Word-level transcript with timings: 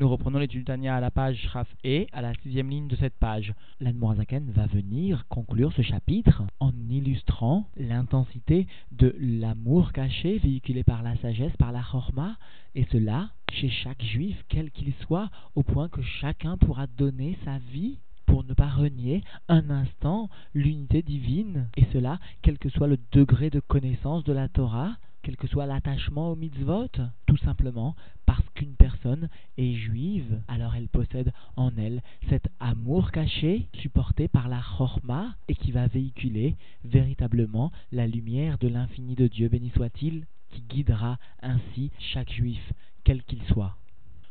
Nous 0.00 0.08
reprenons 0.08 0.38
l'étude 0.38 0.64
Tania 0.64 0.96
à 0.96 1.00
la 1.00 1.10
page 1.10 1.46
Raf 1.52 1.68
E, 1.84 2.06
à 2.12 2.22
la 2.22 2.32
sixième 2.42 2.70
ligne 2.70 2.88
de 2.88 2.96
cette 2.96 3.18
page. 3.18 3.52
L'Anmoazaken 3.80 4.50
va 4.50 4.64
venir 4.64 5.26
conclure 5.28 5.74
ce 5.74 5.82
chapitre 5.82 6.42
en 6.58 6.72
illustrant 6.88 7.66
l'intensité 7.76 8.66
de 8.92 9.14
l'amour 9.20 9.92
caché 9.92 10.38
véhiculé 10.38 10.84
par 10.84 11.02
la 11.02 11.16
sagesse, 11.18 11.54
par 11.58 11.70
la 11.70 11.82
chorma, 11.82 12.38
et 12.74 12.86
cela 12.90 13.28
chez 13.52 13.68
chaque 13.68 14.02
juif, 14.02 14.42
quel 14.48 14.70
qu'il 14.70 14.94
soit, 15.02 15.28
au 15.54 15.62
point 15.62 15.90
que 15.90 16.00
chacun 16.00 16.56
pourra 16.56 16.86
donner 16.86 17.36
sa 17.44 17.58
vie 17.70 17.98
pour 18.24 18.42
ne 18.44 18.54
pas 18.54 18.70
renier 18.70 19.22
un 19.48 19.68
instant 19.68 20.30
l'unité 20.54 21.02
divine, 21.02 21.68
et 21.76 21.84
cela 21.92 22.18
quel 22.40 22.56
que 22.56 22.70
soit 22.70 22.86
le 22.86 22.98
degré 23.12 23.50
de 23.50 23.60
connaissance 23.60 24.24
de 24.24 24.32
la 24.32 24.48
Torah, 24.48 24.96
quel 25.22 25.36
que 25.36 25.46
soit 25.46 25.66
l'attachement 25.66 26.30
au 26.30 26.36
mitzvot, 26.36 26.88
tout 27.26 27.36
simplement 27.38 27.94
parce 28.26 28.48
qu'une 28.54 28.74
personne 28.74 29.28
est 29.58 29.74
juive, 29.74 30.40
alors 30.48 30.74
elle 30.74 30.88
possède 30.88 31.32
en 31.56 31.70
elle 31.76 32.02
cet 32.28 32.48
amour 32.60 33.10
caché, 33.10 33.66
supporté 33.74 34.28
par 34.28 34.48
la 34.48 34.60
chorma, 34.60 35.34
et 35.48 35.54
qui 35.54 35.72
va 35.72 35.86
véhiculer 35.86 36.56
véritablement 36.84 37.72
la 37.92 38.06
lumière 38.06 38.58
de 38.58 38.68
l'infini 38.68 39.14
de 39.14 39.26
Dieu, 39.26 39.48
béni 39.48 39.70
soit-il, 39.70 40.26
qui 40.50 40.62
guidera 40.62 41.18
ainsi 41.42 41.90
chaque 41.98 42.32
juif, 42.32 42.72
quel 43.04 43.22
qu'il 43.22 43.42
soit. 43.44 43.76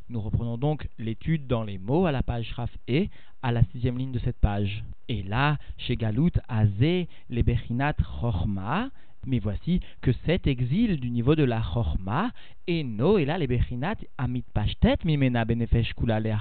Nous 0.10 0.22
reprenons 0.22 0.58
donc 0.58 0.90
l'étude 0.98 1.46
dans 1.46 1.64
les 1.64 1.78
mots 1.78 2.08
à 2.08 2.12
la 2.12 2.24
page 2.24 2.52
Raf 2.54 2.76
et 2.88 3.10
à 3.44 3.52
la 3.52 3.64
sixième 3.66 3.98
ligne 3.98 4.12
de 4.12 4.20
cette 4.20 4.40
page. 4.40 4.84
Et 5.08 5.22
là, 5.22 5.58
chez 5.78 5.98
Galut, 5.98 6.32
Azé, 6.48 7.08
les 7.30 7.44
Bechinat 7.44 7.94
Chorma, 7.94 8.90
mais 9.26 9.40
voici 9.40 9.80
que 10.02 10.12
cet 10.26 10.48
exil 10.48 11.00
du 11.00 11.10
niveau 11.10 11.36
de 11.36 11.44
la 11.44 11.62
Chorma, 11.62 12.32
et 12.68 12.84
no, 12.84 13.18
et 13.18 13.26
là 13.26 13.38
les 13.38 13.48
Bechinat 13.48 13.96
Amit 14.18 14.46
Pashtet, 14.54 14.98
Mimena 15.06 15.46
Benefesh 15.46 15.94
Kula 15.94 16.20
le 16.20 16.32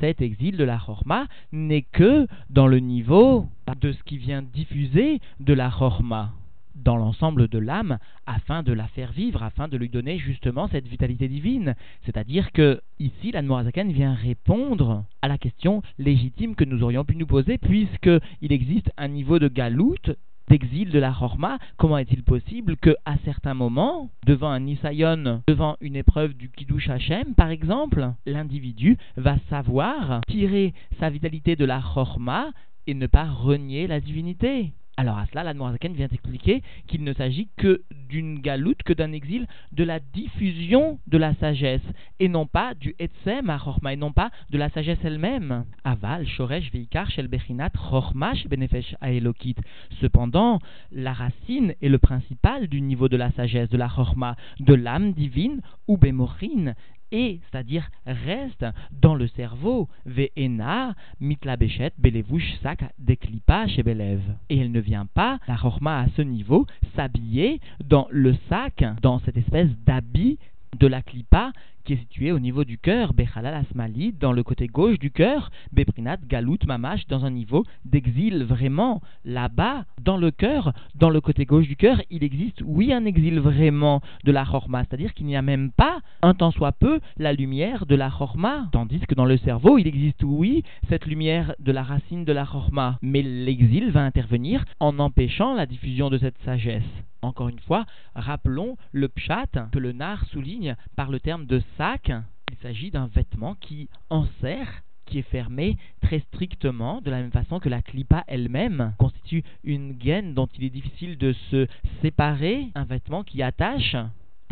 Cet 0.00 0.20
exil 0.20 0.56
de 0.56 0.64
la 0.64 0.78
Chorma 0.78 1.26
n'est 1.52 1.82
que 1.82 2.26
dans 2.50 2.66
le 2.66 2.78
niveau 2.78 3.46
de 3.80 3.92
ce 3.92 4.02
qui 4.04 4.18
vient 4.18 4.42
diffuser 4.42 5.20
de 5.40 5.52
la 5.52 5.70
Chorma 5.70 6.32
dans 6.74 6.96
l'ensemble 6.96 7.48
de 7.48 7.58
l'âme 7.58 7.98
afin 8.26 8.62
de 8.62 8.72
la 8.72 8.88
faire 8.88 9.12
vivre, 9.12 9.42
afin 9.42 9.68
de 9.68 9.76
lui 9.76 9.88
donner 9.88 10.18
justement 10.18 10.68
cette 10.68 10.88
vitalité 10.88 11.28
divine. 11.28 11.74
C'est-à-dire 12.04 12.52
que 12.52 12.80
ici, 12.98 13.30
la 13.32 13.42
vient 13.42 14.14
répondre 14.14 15.04
à 15.20 15.28
la 15.28 15.38
question 15.38 15.82
légitime 15.98 16.54
que 16.54 16.64
nous 16.64 16.82
aurions 16.82 17.04
pu 17.04 17.16
nous 17.16 17.26
poser, 17.26 17.58
puisqu'il 17.58 18.52
existe 18.52 18.90
un 18.96 19.08
niveau 19.08 19.38
de 19.38 19.48
galoute 19.48 20.10
d'exil 20.48 20.90
de 20.90 20.98
la 20.98 21.12
Chorma, 21.12 21.58
comment 21.76 21.98
est-il 21.98 22.22
possible 22.22 22.76
que 22.76 22.94
à 23.04 23.16
certains 23.24 23.54
moments, 23.54 24.10
devant 24.26 24.50
un 24.50 24.60
Nisayon, 24.60 25.42
devant 25.46 25.76
une 25.80 25.96
épreuve 25.96 26.34
du 26.34 26.50
Kiddush 26.50 26.88
Hashem, 26.90 27.34
par 27.34 27.50
exemple, 27.50 28.12
l'individu 28.26 28.98
va 29.16 29.36
savoir 29.48 30.20
tirer 30.28 30.74
sa 31.00 31.10
vitalité 31.10 31.56
de 31.56 31.64
la 31.64 31.80
Chorma 31.80 32.50
et 32.86 32.94
ne 32.94 33.06
pas 33.06 33.24
renier 33.24 33.86
la 33.86 34.00
divinité? 34.00 34.72
Alors 34.96 35.16
à 35.16 35.26
cela, 35.26 35.42
la 35.42 35.54
Noirzaken 35.54 35.94
vient 35.94 36.08
expliquer 36.08 36.62
qu'il 36.86 37.02
ne 37.02 37.12
s'agit 37.14 37.48
que 37.56 37.82
d'une 38.10 38.40
galoute, 38.40 38.82
que 38.82 38.92
d'un 38.92 39.12
exil, 39.12 39.46
de 39.72 39.84
la 39.84 40.00
diffusion 40.00 40.98
de 41.06 41.16
la 41.16 41.34
sagesse, 41.36 41.82
et 42.20 42.28
non 42.28 42.46
pas 42.46 42.74
du 42.74 42.94
Etsem 42.98 43.48
à 43.48 43.58
Chorma, 43.58 43.94
et 43.94 43.96
non 43.96 44.12
pas 44.12 44.30
de 44.50 44.58
la 44.58 44.68
sagesse 44.68 44.98
elle-même. 45.02 45.64
Aval, 45.84 46.26
Shoresh, 46.26 46.70
Veikar, 46.72 47.10
Shel 47.10 47.28
Bechinat, 47.28 47.70
Chorma, 47.70 48.32
Benefesh, 48.48 48.94
Aelokit. 49.00 49.56
Cependant, 50.00 50.58
la 50.90 51.14
racine 51.14 51.74
est 51.80 51.88
le 51.88 51.98
principal 51.98 52.66
du 52.68 52.82
niveau 52.82 53.08
de 53.08 53.16
la 53.16 53.30
sagesse, 53.32 53.70
de 53.70 53.78
la 53.78 53.88
Chorma, 53.88 54.36
de 54.60 54.74
l'âme 54.74 55.12
divine, 55.14 55.62
ou 55.88 55.96
Bemorin, 55.96 56.74
et, 57.12 57.40
c'est-à-dire 57.44 57.88
reste 58.06 58.66
dans 58.90 59.14
le 59.14 59.28
cerveau, 59.28 59.88
ve'ena 60.06 60.94
mitlabeshet 61.20 61.92
belevush 61.98 62.58
sak 62.62 62.84
deklipa 62.98 63.66
Belev. 63.84 64.20
Et 64.48 64.58
elle 64.58 64.72
ne 64.72 64.80
vient 64.80 65.06
pas, 65.06 65.38
la 65.46 65.56
chorma 65.56 66.00
à 66.00 66.06
ce 66.16 66.22
niveau, 66.22 66.66
s'habiller 66.96 67.60
dans 67.84 68.08
le 68.10 68.34
sac, 68.48 68.84
dans 69.02 69.18
cette 69.20 69.36
espèce 69.36 69.68
d'habit 69.86 70.38
de 70.78 70.86
la 70.86 71.02
clipa 71.02 71.52
qui 71.84 71.94
est 71.94 71.96
situé 71.98 72.32
au 72.32 72.38
niveau 72.38 72.64
du 72.64 72.78
cœur, 72.78 73.12
Bechalal 73.14 73.54
Asmali, 73.54 74.12
dans 74.12 74.32
le 74.32 74.42
côté 74.42 74.66
gauche 74.66 74.98
du 74.98 75.10
cœur, 75.10 75.50
Beprinat 75.72 76.18
Galut 76.28 76.58
Mamash, 76.66 77.06
dans 77.08 77.24
un 77.24 77.30
niveau 77.30 77.64
d'exil 77.84 78.44
vraiment. 78.44 79.00
Là-bas, 79.24 79.84
dans 80.00 80.16
le 80.16 80.30
cœur, 80.30 80.72
dans 80.94 81.10
le 81.10 81.20
côté 81.20 81.44
gauche 81.44 81.66
du 81.66 81.76
cœur, 81.76 82.00
il 82.10 82.24
existe, 82.24 82.62
oui, 82.64 82.92
un 82.92 83.04
exil 83.04 83.40
vraiment 83.40 84.00
de 84.24 84.32
la 84.32 84.44
Chorma, 84.44 84.84
c'est-à-dire 84.84 85.14
qu'il 85.14 85.26
n'y 85.26 85.36
a 85.36 85.42
même 85.42 85.70
pas, 85.70 86.00
un 86.22 86.34
tant 86.34 86.50
soit 86.50 86.72
peu, 86.72 87.00
la 87.18 87.32
lumière 87.32 87.86
de 87.86 87.94
la 87.94 88.10
Chorma. 88.10 88.68
Tandis 88.72 89.00
que 89.00 89.14
dans 89.14 89.24
le 89.24 89.36
cerveau, 89.38 89.78
il 89.78 89.86
existe, 89.86 90.22
oui, 90.22 90.62
cette 90.88 91.06
lumière 91.06 91.54
de 91.58 91.72
la 91.72 91.82
racine 91.82 92.24
de 92.24 92.32
la 92.32 92.44
Chorma. 92.44 92.98
Mais 93.02 93.22
l'exil 93.22 93.90
va 93.90 94.02
intervenir 94.02 94.64
en 94.80 94.98
empêchant 94.98 95.54
la 95.54 95.66
diffusion 95.66 96.10
de 96.10 96.18
cette 96.18 96.38
sagesse. 96.44 96.82
Encore 97.22 97.48
une 97.48 97.60
fois, 97.60 97.86
rappelons 98.14 98.76
le 98.90 99.08
pshat 99.08 99.70
que 99.72 99.78
le 99.78 99.92
nar 99.92 100.24
souligne 100.26 100.76
par 100.96 101.10
le 101.10 101.20
terme 101.20 101.46
de 101.46 101.62
sac. 101.78 102.10
Il 102.50 102.56
s'agit 102.58 102.90
d'un 102.90 103.06
vêtement 103.06 103.54
qui 103.54 103.88
enserre 104.10 104.82
qui 105.06 105.18
est 105.18 105.30
fermé 105.30 105.76
très 106.00 106.20
strictement, 106.20 107.00
de 107.00 107.10
la 107.10 107.20
même 107.20 107.32
façon 107.32 107.60
que 107.60 107.68
la 107.68 107.82
clipa 107.82 108.24
elle-même 108.28 108.94
constitue 108.98 109.44
une 109.62 109.92
gaine 109.92 110.32
dont 110.32 110.46
il 110.56 110.64
est 110.64 110.70
difficile 110.70 111.18
de 111.18 111.32
se 111.50 111.66
séparer, 112.00 112.68
un 112.74 112.84
vêtement 112.84 113.22
qui 113.22 113.42
attache 113.42 113.96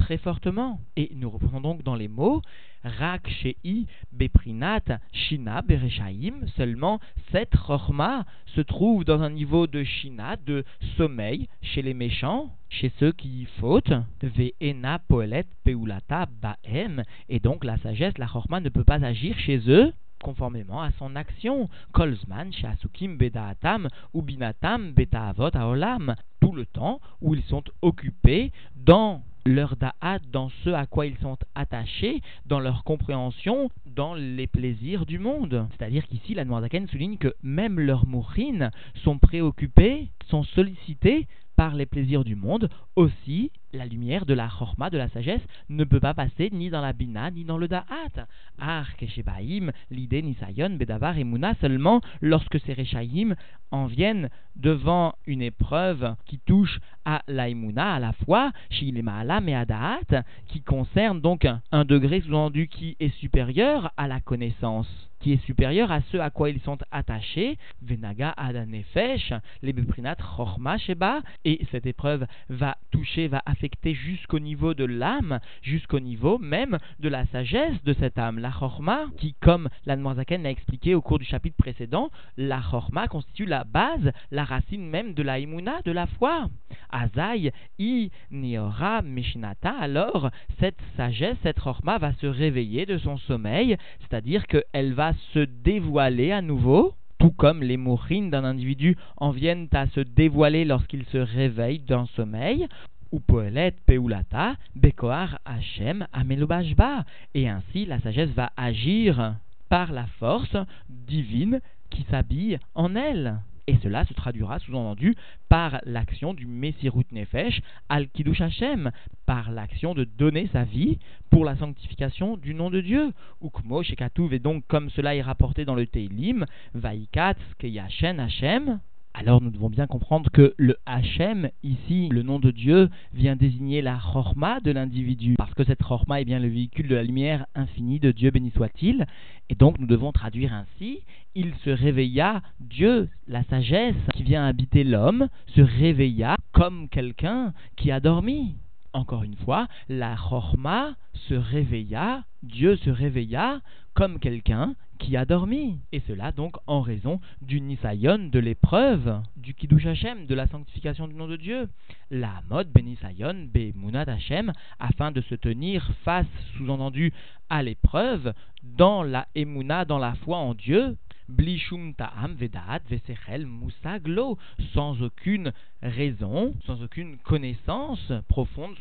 très 0.00 0.18
fortement. 0.18 0.80
Et 0.96 1.12
nous 1.14 1.30
reprenons 1.30 1.60
donc 1.60 1.82
dans 1.82 1.94
les 1.94 2.08
mots 2.08 2.42
Rak 2.82 3.28
Shei 3.28 3.86
Beprinat 4.12 4.98
Shina 5.12 5.62
Bereshaim. 5.62 6.46
Seulement, 6.56 7.00
cette 7.30 7.54
Chorma 7.54 8.24
se 8.46 8.62
trouve 8.62 9.04
dans 9.04 9.22
un 9.22 9.30
niveau 9.30 9.66
de 9.66 9.84
Shina, 9.84 10.36
de 10.36 10.64
sommeil, 10.96 11.48
chez 11.62 11.82
les 11.82 11.94
méchants, 11.94 12.50
chez 12.70 12.90
ceux 12.98 13.12
qui 13.12 13.46
fautent. 13.60 13.92
Ve'ena 14.22 14.98
Poelet 14.98 15.46
Peulata 15.64 16.26
Baem. 16.40 17.04
Et 17.28 17.38
donc, 17.38 17.64
la 17.64 17.76
sagesse, 17.78 18.16
la 18.18 18.26
Chorma 18.26 18.60
ne 18.60 18.70
peut 18.70 18.84
pas 18.84 19.04
agir 19.04 19.38
chez 19.38 19.60
eux 19.68 19.92
conformément 20.22 20.82
à 20.82 20.90
son 20.92 21.16
action. 21.16 21.68
Kolzman, 21.92 22.52
Shasukim 22.52 23.16
Bedaatam, 23.16 23.88
Ubinatam, 24.14 24.92
Betaavot 24.92 25.54
Aolam, 25.54 26.14
tout 26.40 26.52
le 26.52 26.66
temps 26.66 27.00
où 27.20 27.34
ils 27.34 27.42
sont 27.44 27.64
occupés 27.82 28.52
dans 28.76 29.22
leur 29.46 29.76
da'at 29.76 30.18
dans 30.32 30.50
ce 30.64 30.70
à 30.70 30.86
quoi 30.86 31.06
ils 31.06 31.16
sont 31.18 31.38
attachés, 31.54 32.20
dans 32.46 32.60
leur 32.60 32.84
compréhension, 32.84 33.70
dans 33.86 34.14
les 34.14 34.46
plaisirs 34.46 35.06
du 35.06 35.18
monde. 35.18 35.66
C'est-à-dire 35.72 36.06
qu'ici, 36.06 36.34
la 36.34 36.44
Noirzaken 36.44 36.88
souligne 36.88 37.16
que 37.16 37.34
même 37.42 37.80
leurs 37.80 38.06
mourines 38.06 38.70
sont 39.04 39.18
préoccupés, 39.18 40.08
sont 40.28 40.42
sollicités 40.42 41.26
par 41.56 41.74
les 41.74 41.86
plaisirs 41.86 42.24
du 42.24 42.36
monde, 42.36 42.70
aussi 42.96 43.50
la 43.72 43.86
lumière 43.86 44.26
de 44.26 44.34
la 44.34 44.48
chorma, 44.48 44.90
de 44.90 44.98
la 44.98 45.08
sagesse, 45.08 45.42
ne 45.68 45.84
peut 45.84 46.00
pas 46.00 46.14
passer 46.14 46.50
ni 46.52 46.70
dans 46.70 46.80
la 46.80 46.92
bina, 46.92 47.30
ni 47.30 47.44
dans 47.44 47.58
le 47.58 47.68
da'at. 47.68 48.26
Ar 48.58 48.96
keshebaim, 48.96 49.70
l'idée 49.90 50.22
nisayon, 50.22 50.70
bedavar 50.70 51.18
et 51.18 51.24
muna, 51.24 51.54
seulement 51.60 52.00
lorsque 52.20 52.60
ces 52.60 52.74
rechaïm 52.74 53.34
en 53.70 53.86
viennent 53.86 54.28
devant 54.56 55.14
une 55.26 55.42
épreuve 55.42 56.14
qui 56.26 56.38
touche 56.38 56.80
à 57.04 57.22
l'aimuna, 57.28 57.94
à 57.94 57.98
la 57.98 58.12
foi, 58.12 58.52
shilemaala 58.70 59.40
et 59.46 59.54
à 59.54 59.64
da'at, 59.64 60.24
qui 60.48 60.62
concerne 60.62 61.20
donc 61.20 61.46
un 61.72 61.84
degré 61.84 62.20
sous-entendu 62.20 62.68
qui 62.68 62.96
est 63.00 63.14
supérieur 63.18 63.92
à 63.96 64.08
la 64.08 64.20
connaissance 64.20 65.10
qui 65.20 65.34
est 65.34 65.44
supérieur 65.44 65.92
à 65.92 66.00
ce 66.10 66.16
à 66.16 66.30
quoi 66.30 66.50
ils 66.50 66.60
sont 66.60 66.78
attachés, 66.90 67.58
Venaga 67.82 68.34
Adanefesh, 68.36 69.32
les 69.62 69.72
Beprinat 69.72 70.16
Chorma 70.16 70.78
Sheba, 70.78 71.20
et 71.44 71.60
cette 71.70 71.86
épreuve 71.86 72.26
va 72.48 72.76
toucher, 72.90 73.28
va 73.28 73.42
jusqu'au 73.84 74.38
niveau 74.38 74.74
de 74.74 74.84
l'âme, 74.84 75.40
jusqu'au 75.62 76.00
niveau 76.00 76.38
même 76.38 76.78
de 76.98 77.08
la 77.08 77.26
sagesse 77.26 77.82
de 77.84 77.92
cette 77.94 78.18
âme, 78.18 78.38
la 78.38 78.50
Chorma, 78.50 79.06
qui, 79.18 79.34
comme 79.40 79.68
l'Anmoazaken 79.86 80.42
l'a 80.42 80.50
expliqué 80.50 80.94
au 80.94 81.00
cours 81.00 81.18
du 81.18 81.24
chapitre 81.24 81.56
précédent, 81.56 82.10
la 82.36 82.60
Chorma 82.60 83.08
constitue 83.08 83.46
la 83.46 83.64
base, 83.64 84.12
la 84.30 84.44
racine 84.44 84.86
même 84.86 85.14
de 85.14 85.22
la 85.22 85.38
Imuna, 85.38 85.80
de 85.84 85.92
la 85.92 86.06
foi. 86.06 86.48
Azai, 86.90 87.52
I, 87.78 88.10
Niora, 88.30 89.02
Meshinata, 89.02 89.70
alors 89.70 90.30
cette 90.58 90.80
sagesse, 90.96 91.36
cette 91.42 91.60
Chorma 91.60 91.98
va 91.98 92.12
se 92.14 92.26
réveiller 92.26 92.86
de 92.86 92.98
son 92.98 93.16
sommeil, 93.18 93.76
c'est-à-dire 94.00 94.46
qu'elle 94.46 94.94
va 94.94 95.12
se 95.32 95.40
dévoiler 95.40 96.32
à 96.32 96.42
nouveau, 96.42 96.94
tout 97.20 97.30
comme 97.30 97.62
les 97.62 97.76
mourines 97.76 98.30
d'un 98.30 98.44
individu 98.44 98.96
en 99.18 99.30
viennent 99.30 99.68
à 99.72 99.86
se 99.88 100.00
dévoiler 100.00 100.64
lorsqu'il 100.64 101.04
se 101.06 101.18
réveille 101.18 101.78
d'un 101.78 102.06
sommeil, 102.16 102.66
ou 103.12 103.20
poelet 103.20 103.74
peulata, 103.86 104.56
bekoar 104.74 105.38
Hashem 105.44 106.06
amelubashba. 106.12 107.04
Et 107.34 107.48
ainsi 107.48 107.86
la 107.86 108.00
sagesse 108.00 108.30
va 108.30 108.52
agir 108.56 109.36
par 109.68 109.92
la 109.92 110.06
force 110.18 110.56
divine 110.88 111.60
qui 111.90 112.04
s'habille 112.10 112.58
en 112.74 112.94
elle. 112.94 113.40
Et 113.66 113.78
cela 113.82 114.04
se 114.04 114.14
traduira 114.14 114.58
sous-entendu 114.58 115.14
par 115.48 115.80
l'action 115.84 116.34
du 116.34 116.44
Messirut 116.44 117.06
Nefesh 117.12 117.60
al 117.88 118.08
Kiddush 118.08 118.40
Hashem, 118.40 118.90
par 119.26 119.52
l'action 119.52 119.94
de 119.94 120.02
donner 120.02 120.48
sa 120.52 120.64
vie 120.64 120.98
pour 121.30 121.44
la 121.44 121.56
sanctification 121.56 122.36
du 122.36 122.52
nom 122.52 122.70
de 122.70 122.80
Dieu. 122.80 123.12
Ukmo 123.40 123.84
Shekatuv, 123.84 124.34
et 124.34 124.40
donc 124.40 124.64
comme 124.66 124.90
cela 124.90 125.14
est 125.14 125.22
rapporté 125.22 125.64
dans 125.64 125.76
le 125.76 125.86
Teilim, 125.86 126.46
Vaikat 126.74 127.34
Skeyashen 127.52 128.18
Hashem, 128.18 128.80
alors 129.14 129.42
nous 129.42 129.50
devons 129.50 129.70
bien 129.70 129.86
comprendre 129.86 130.30
que 130.30 130.54
le 130.56 130.76
Hachem, 130.86 131.50
ici, 131.62 132.08
le 132.10 132.22
nom 132.22 132.38
de 132.38 132.50
Dieu, 132.50 132.88
vient 133.12 133.36
désigner 133.36 133.82
la 133.82 133.98
Chorma 133.98 134.60
de 134.60 134.70
l'individu, 134.70 135.34
parce 135.36 135.52
que 135.54 135.64
cette 135.64 135.82
Chorma 135.82 136.20
est 136.20 136.24
bien 136.24 136.38
le 136.38 136.48
véhicule 136.48 136.88
de 136.88 136.94
la 136.94 137.02
lumière 137.02 137.46
infinie 137.54 137.98
de 137.98 138.12
Dieu, 138.12 138.30
béni 138.30 138.50
soit-il, 138.50 139.06
et 139.48 139.54
donc 139.54 139.78
nous 139.78 139.86
devons 139.86 140.12
traduire 140.12 140.54
ainsi, 140.54 141.00
il 141.34 141.54
se 141.64 141.70
réveilla, 141.70 142.42
Dieu, 142.60 143.08
la 143.26 143.42
sagesse 143.44 143.94
qui 144.14 144.22
vient 144.22 144.46
habiter 144.46 144.84
l'homme, 144.84 145.28
se 145.54 145.60
réveilla 145.60 146.36
comme 146.52 146.88
quelqu'un 146.88 147.52
qui 147.76 147.90
a 147.90 148.00
dormi. 148.00 148.54
Encore 148.92 149.22
une 149.22 149.36
fois, 149.36 149.68
la 149.88 150.16
Chorma 150.16 150.94
se 151.28 151.34
réveilla, 151.34 152.24
Dieu 152.42 152.76
se 152.76 152.90
réveilla 152.90 153.60
comme 153.94 154.18
quelqu'un 154.18 154.74
qui 154.98 155.16
a 155.16 155.24
dormi. 155.24 155.78
Et 155.92 156.00
cela 156.00 156.32
donc 156.32 156.56
en 156.66 156.80
raison 156.80 157.20
du 157.40 157.60
Nisayon, 157.60 158.30
de 158.30 158.38
l'épreuve, 158.38 159.20
du 159.36 159.54
Kiddush 159.54 159.86
Hashem, 159.86 160.26
de 160.26 160.34
la 160.34 160.46
sanctification 160.46 161.08
du 161.08 161.14
nom 161.14 161.28
de 161.28 161.36
Dieu. 161.36 161.68
La 162.10 162.42
mode 162.48 162.70
Benisayon, 162.70 163.48
Be 163.52 163.74
Munad 163.74 164.08
Hashem, 164.08 164.52
afin 164.78 165.12
de 165.12 165.20
se 165.20 165.34
tenir 165.34 165.88
face, 166.04 166.26
sous-entendu, 166.56 167.12
à 167.48 167.62
l'épreuve, 167.62 168.32
dans 168.62 169.02
la 169.02 169.26
Emuna, 169.34 169.84
dans 169.84 169.98
la 169.98 170.14
foi 170.14 170.36
en 170.36 170.54
Dieu, 170.54 170.96
Blishum 171.30 171.94
Ta'am 171.94 172.34
Vedaat 172.34 172.80
Vesechel 172.88 173.46
Musaglo, 173.46 174.36
sans 174.74 175.00
aucune 175.00 175.52
raison, 175.82 176.54
sans 176.66 176.82
aucune 176.82 177.16
connaissance 177.18 178.12
profonde, 178.28 178.76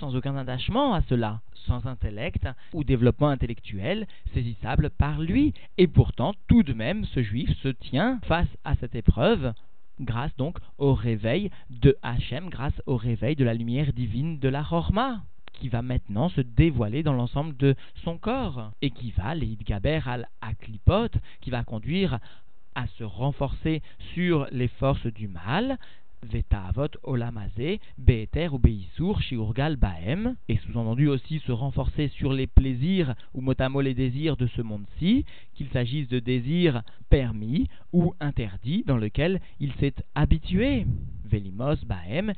sans 0.00 0.16
aucun 0.16 0.36
attachement 0.36 0.94
à 0.94 1.02
cela, 1.02 1.40
sans 1.66 1.86
intellect 1.86 2.48
ou 2.72 2.82
développement 2.82 3.28
intellectuel 3.28 4.06
saisissable 4.34 4.90
par 4.90 5.20
lui. 5.20 5.54
Et 5.78 5.86
pourtant, 5.86 6.34
tout 6.48 6.62
de 6.62 6.72
même, 6.72 7.04
ce 7.04 7.22
juif 7.22 7.50
se 7.62 7.68
tient 7.68 8.18
face 8.24 8.48
à 8.64 8.74
cette 8.76 8.94
épreuve 8.94 9.52
grâce 10.00 10.34
donc 10.36 10.58
au 10.78 10.94
réveil 10.94 11.50
de 11.70 11.96
Hachem, 12.02 12.48
grâce 12.48 12.80
au 12.86 12.96
réveil 12.96 13.36
de 13.36 13.44
la 13.44 13.54
lumière 13.54 13.92
divine 13.92 14.38
de 14.38 14.48
la 14.48 14.66
Horma 14.68 15.22
qui 15.62 15.68
va 15.68 15.80
maintenant 15.80 16.28
se 16.28 16.40
dévoiler 16.40 17.04
dans 17.04 17.12
l'ensemble 17.12 17.56
de 17.56 17.76
son 18.02 18.18
corps 18.18 18.72
et 18.82 18.90
qui 18.90 19.12
va, 19.12 19.36
Gaber 19.36 20.00
al 20.06 20.28
Aklipot, 20.40 21.10
qui 21.40 21.50
va 21.50 21.62
conduire 21.62 22.18
à 22.74 22.88
se 22.88 23.04
renforcer 23.04 23.80
sur 24.12 24.48
les 24.50 24.66
forces 24.66 25.06
du 25.06 25.28
mal, 25.28 25.78
Vetavot 26.24 26.88
Olamazé, 27.04 27.80
Be'eter 27.96 28.48
ou 28.52 28.58
Be'isur, 28.58 29.22
Shiurgal 29.22 29.76
Baem, 29.76 30.34
et 30.48 30.56
sous-entendu 30.56 31.06
aussi 31.06 31.38
se 31.38 31.52
renforcer 31.52 32.08
sur 32.08 32.32
les 32.32 32.48
plaisirs 32.48 33.14
ou 33.32 33.40
motamo 33.40 33.80
les 33.80 33.94
désirs 33.94 34.36
de 34.36 34.48
ce 34.48 34.62
monde-ci, 34.62 35.24
qu'il 35.54 35.68
s'agisse 35.68 36.08
de 36.08 36.18
désirs 36.18 36.82
permis 37.08 37.68
ou 37.92 38.14
interdits 38.18 38.82
dans 38.84 38.96
lesquels 38.96 39.40
il 39.60 39.72
s'est 39.74 39.94
habitué. 40.16 40.86
Velimos 41.24 41.84
Baem, 41.86 42.32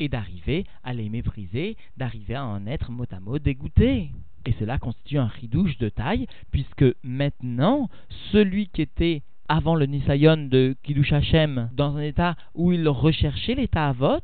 et 0.00 0.08
d'arriver 0.08 0.64
à 0.82 0.92
les 0.92 1.08
mépriser, 1.08 1.76
d'arriver 1.96 2.34
à 2.34 2.44
en 2.44 2.66
être 2.66 2.90
mot 2.90 3.04
à 3.12 3.20
mot 3.20 3.38
dégoûté. 3.38 4.10
Et 4.46 4.52
cela 4.58 4.78
constitue 4.78 5.18
un 5.18 5.26
ridouche 5.26 5.78
de 5.78 5.90
taille, 5.90 6.26
puisque 6.50 6.86
maintenant, 7.04 7.88
celui 8.32 8.68
qui 8.68 8.82
était 8.82 9.22
avant 9.50 9.74
le 9.74 9.84
Nisayon 9.86 10.46
de 10.48 10.76
Kiddush 10.84 11.12
Hashem, 11.12 11.70
dans 11.72 11.96
un 11.96 12.02
état 12.02 12.36
où 12.54 12.70
il 12.70 12.88
recherchait 12.88 13.56
l'état 13.56 13.88
Avot, 13.88 14.20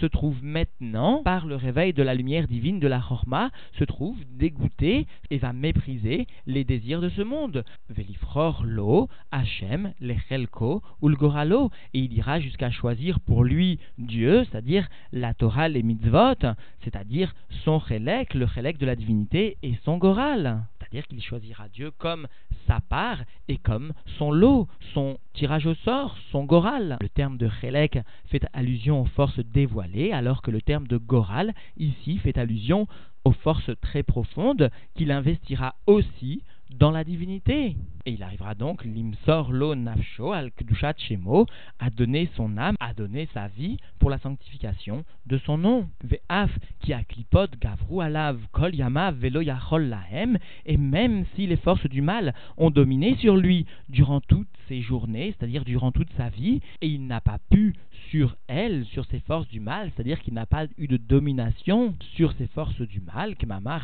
se 0.00 0.06
trouve 0.06 0.42
maintenant, 0.42 1.22
par 1.22 1.44
le 1.44 1.54
réveil 1.54 1.92
de 1.92 2.02
la 2.02 2.14
lumière 2.14 2.48
divine 2.48 2.80
de 2.80 2.88
la 2.88 2.98
Chorma, 2.98 3.50
se 3.78 3.84
trouve 3.84 4.16
dégoûté 4.38 5.06
et 5.28 5.36
va 5.36 5.52
mépriser 5.52 6.26
les 6.46 6.64
désirs 6.64 7.02
de 7.02 7.10
ce 7.10 7.20
monde. 7.20 7.62
Velifror 7.90 8.62
lo, 8.64 9.10
Hashem, 9.30 9.92
lechelko, 10.00 10.80
ulgoralo, 11.02 11.70
et 11.92 11.98
il 11.98 12.14
ira 12.14 12.40
jusqu'à 12.40 12.70
choisir 12.70 13.20
pour 13.20 13.44
lui 13.44 13.78
Dieu, 13.98 14.44
c'est-à-dire 14.44 14.88
la 15.12 15.34
Torah, 15.34 15.68
les 15.68 15.82
mitzvot, 15.82 16.40
c'est-à-dire 16.82 17.34
son 17.64 17.80
chelek, 17.80 18.32
le 18.32 18.46
chelek 18.46 18.78
de 18.78 18.86
la 18.86 18.96
divinité, 18.96 19.58
et 19.62 19.74
son 19.84 19.98
goral. 19.98 20.62
C'est-à-dire 20.78 21.06
qu'il 21.06 21.22
choisira 21.22 21.68
Dieu 21.68 21.90
comme 21.98 22.26
sa 22.70 22.80
part 22.80 23.18
et 23.48 23.56
comme 23.56 23.92
son 24.16 24.30
lot, 24.30 24.68
son 24.94 25.18
tirage 25.34 25.66
au 25.66 25.74
sort, 25.74 26.16
son 26.30 26.44
goral. 26.44 26.98
Le 27.00 27.08
terme 27.08 27.36
de 27.36 27.48
Chelek 27.48 27.98
fait 28.26 28.46
allusion 28.52 29.00
aux 29.00 29.06
forces 29.06 29.40
dévoilées, 29.40 30.12
alors 30.12 30.40
que 30.40 30.52
le 30.52 30.62
terme 30.62 30.86
de 30.86 30.96
goral 30.96 31.52
ici 31.76 32.18
fait 32.18 32.38
allusion 32.38 32.86
aux 33.24 33.32
forces 33.32 33.72
très 33.80 34.04
profondes 34.04 34.70
qu'il 34.94 35.10
investira 35.10 35.74
aussi 35.88 36.44
dans 36.78 36.90
la 36.90 37.04
divinité. 37.04 37.76
Et 38.06 38.12
il 38.12 38.22
arrivera 38.22 38.54
donc, 38.54 38.84
l'imsor 38.84 39.52
lo 39.52 39.74
nafsho 39.74 40.32
al 40.32 40.50
kdushat 40.52 40.94
shemo, 40.96 41.46
à 41.78 41.90
donner 41.90 42.30
son 42.34 42.56
âme, 42.56 42.76
à 42.80 42.94
donner 42.94 43.28
sa 43.34 43.48
vie 43.48 43.76
pour 43.98 44.08
la 44.08 44.18
sanctification 44.18 45.04
de 45.26 45.38
son 45.38 45.58
nom. 45.58 45.88
Ve'af 46.02 46.50
qui 46.80 46.92
a 46.94 47.04
klipot 47.04 47.48
gavru 47.60 48.00
alav 48.00 48.38
kol 48.52 48.74
yamav 48.74 49.16
velo 49.16 49.42
yachol 49.42 49.88
lahem, 49.88 50.38
et 50.64 50.78
même 50.78 51.24
si 51.34 51.46
les 51.46 51.56
forces 51.56 51.86
du 51.86 52.00
mal 52.00 52.34
ont 52.56 52.70
dominé 52.70 53.16
sur 53.16 53.36
lui 53.36 53.66
durant 53.88 54.20
toutes 54.20 54.48
ses 54.68 54.80
journées, 54.80 55.34
c'est-à-dire 55.36 55.64
durant 55.64 55.92
toute 55.92 56.12
sa 56.16 56.30
vie, 56.30 56.60
et 56.80 56.88
il 56.88 57.06
n'a 57.06 57.20
pas 57.20 57.38
pu 57.50 57.74
sur 58.10 58.36
elle, 58.48 58.84
sur 58.86 59.04
ces 59.06 59.20
forces 59.20 59.48
du 59.48 59.60
mal, 59.60 59.90
c'est-à-dire 59.90 60.20
qu'il 60.20 60.34
n'a 60.34 60.46
pas 60.46 60.66
eu 60.76 60.88
de 60.88 60.96
domination 60.96 61.94
sur 62.14 62.32
ces 62.32 62.48
forces 62.48 62.80
du 62.80 63.00
mal, 63.00 63.36
que 63.36 63.46
Mama 63.46 63.80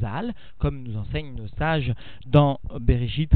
Zal, 0.00 0.34
comme 0.58 0.82
nous 0.82 0.96
enseignent 0.96 1.34
nos 1.34 1.48
sages 1.58 1.92
dans 2.26 2.60
Bereshit 2.80 3.32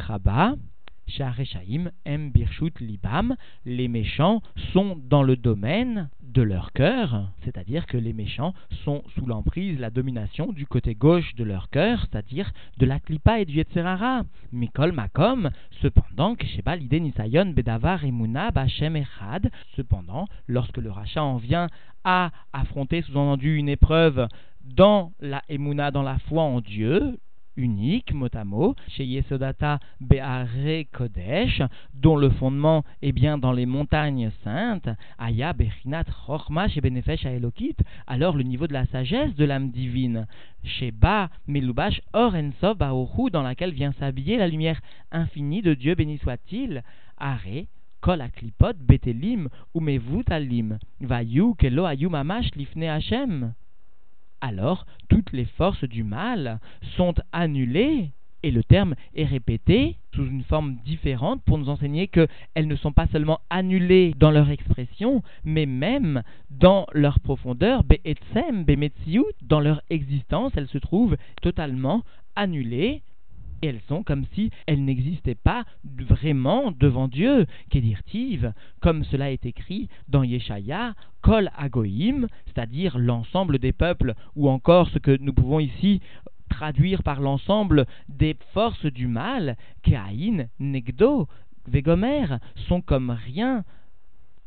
Shareshaim, 1.08 1.90
Em 2.06 2.30
Birshut 2.30 2.80
Libam, 2.80 3.36
les 3.64 3.88
méchants 3.88 4.42
sont 4.72 4.96
dans 4.96 5.22
le 5.22 5.36
domaine 5.36 6.08
de 6.32 6.42
leur 6.42 6.72
cœur, 6.72 7.30
c'est-à-dire 7.44 7.86
que 7.86 7.96
les 7.96 8.12
méchants 8.12 8.54
sont 8.84 9.02
sous 9.14 9.26
l'emprise, 9.26 9.78
la 9.78 9.90
domination 9.90 10.52
du 10.52 10.66
côté 10.66 10.94
gauche 10.94 11.34
de 11.34 11.44
leur 11.44 11.68
cœur, 11.68 12.00
c'est-à-dire 12.00 12.52
de 12.78 12.86
la 12.86 13.00
klipa 13.00 13.40
et 13.40 13.44
du 13.44 13.54
Yetzerara. 13.54 14.22
Mikol 14.52 14.92
Makom, 14.92 15.50
cependant, 15.82 16.34
Kesheba 16.34 16.76
l'idée 16.76 17.00
Nisayon 17.00 17.52
Bedavar 17.52 18.04
Emuna 18.04 18.50
Bachem 18.50 18.96
Echad, 18.96 19.50
cependant, 19.76 20.26
lorsque 20.46 20.78
le 20.78 20.90
rachat 20.90 21.22
en 21.22 21.36
vient 21.36 21.68
à 22.04 22.30
affronter 22.52 23.02
sous-entendu 23.02 23.56
une 23.56 23.68
épreuve 23.68 24.26
dans 24.64 25.12
la 25.20 25.42
Emuna, 25.48 25.90
dans 25.90 26.02
la 26.02 26.18
foi 26.18 26.42
en 26.42 26.60
Dieu, 26.60 27.18
unique, 27.56 28.12
mot 28.12 28.28
à 28.34 28.44
mot, 28.44 28.74
chez 28.88 29.04
Yesodata 29.04 29.78
Be'are 30.00 30.84
Kodesh, 30.92 31.62
dont 31.94 32.16
le 32.16 32.30
fondement 32.30 32.84
est 33.02 33.12
bien 33.12 33.38
dans 33.38 33.52
les 33.52 33.66
montagnes 33.66 34.30
saintes, 34.44 34.88
Aya 35.18 35.52
Bechinat 35.52 36.04
Chorma 36.26 36.68
chez 36.68 36.80
Benefesh 36.80 37.26
Aelokit, 37.26 37.76
alors 38.06 38.36
le 38.36 38.42
niveau 38.42 38.66
de 38.66 38.72
la 38.72 38.86
sagesse 38.86 39.34
de 39.34 39.44
l'âme 39.44 39.70
divine, 39.70 40.26
chez 40.64 40.90
Ba 40.90 41.30
Melubash 41.46 42.00
Or 42.12 42.34
Ensov 42.34 42.78
dans 43.30 43.42
laquelle 43.42 43.72
vient 43.72 43.92
s'habiller 43.92 44.36
la 44.36 44.48
lumière 44.48 44.80
infinie 45.10 45.62
de 45.62 45.74
Dieu, 45.74 45.94
béni 45.94 46.18
soit-il, 46.18 46.82
Are 47.18 47.40
Kol 48.00 48.20
Aklipot 48.20 48.74
Betelim 48.80 49.48
Umevut 49.74 50.24
Alim, 50.28 50.78
Vayu 51.00 51.54
Kelo 51.54 51.84
Ayu 51.84 52.08
Mamash 52.08 52.50
Lifne 52.56 52.84
Hashem 52.84 53.54
alors 54.42 54.84
toutes 55.08 55.32
les 55.32 55.46
forces 55.46 55.84
du 55.84 56.04
mal 56.04 56.60
sont 56.96 57.14
annulées 57.32 58.10
et 58.42 58.50
le 58.50 58.64
terme 58.64 58.94
est 59.14 59.24
répété 59.24 59.96
sous 60.14 60.26
une 60.26 60.42
forme 60.42 60.76
différente 60.84 61.42
pour 61.44 61.58
nous 61.58 61.68
enseigner 61.68 62.08
qu'elles 62.08 62.66
ne 62.66 62.76
sont 62.76 62.92
pas 62.92 63.06
seulement 63.06 63.40
annulées 63.50 64.14
dans 64.18 64.32
leur 64.32 64.50
expression, 64.50 65.22
mais 65.44 65.64
même 65.64 66.22
dans 66.50 66.86
leur 66.92 67.20
profondeur, 67.20 67.84
dans 69.42 69.60
leur 69.60 69.80
existence, 69.90 70.52
elles 70.56 70.68
se 70.68 70.78
trouvent 70.78 71.16
totalement 71.40 72.02
annulées 72.34 73.02
et 73.62 73.68
elles 73.68 73.80
sont 73.88 74.02
comme 74.02 74.24
si 74.34 74.50
elles 74.66 74.84
n'existaient 74.84 75.34
pas 75.34 75.64
vraiment 75.84 76.72
devant 76.72 77.08
Dieu, 77.08 77.46
qu'est-dire 77.70 78.00
comme 78.80 79.04
cela 79.04 79.30
est 79.30 79.46
écrit 79.46 79.88
dans 80.08 80.22
Yeshaya, 80.22 80.94
Kol 81.22 81.50
Agoïm, 81.56 82.26
c'est-à-dire 82.46 82.98
l'ensemble 82.98 83.58
des 83.58 83.72
peuples, 83.72 84.14
ou 84.36 84.48
encore 84.48 84.88
ce 84.90 84.98
que 84.98 85.16
nous 85.16 85.32
pouvons 85.32 85.60
ici 85.60 86.00
traduire 86.50 87.02
par 87.02 87.20
l'ensemble 87.20 87.86
des 88.08 88.36
forces 88.52 88.86
du 88.86 89.06
mal, 89.06 89.56
Kain, 89.82 90.46
Negdo, 90.58 91.28
Vegomer, 91.68 92.26
sont 92.68 92.80
comme 92.80 93.10
rien 93.10 93.64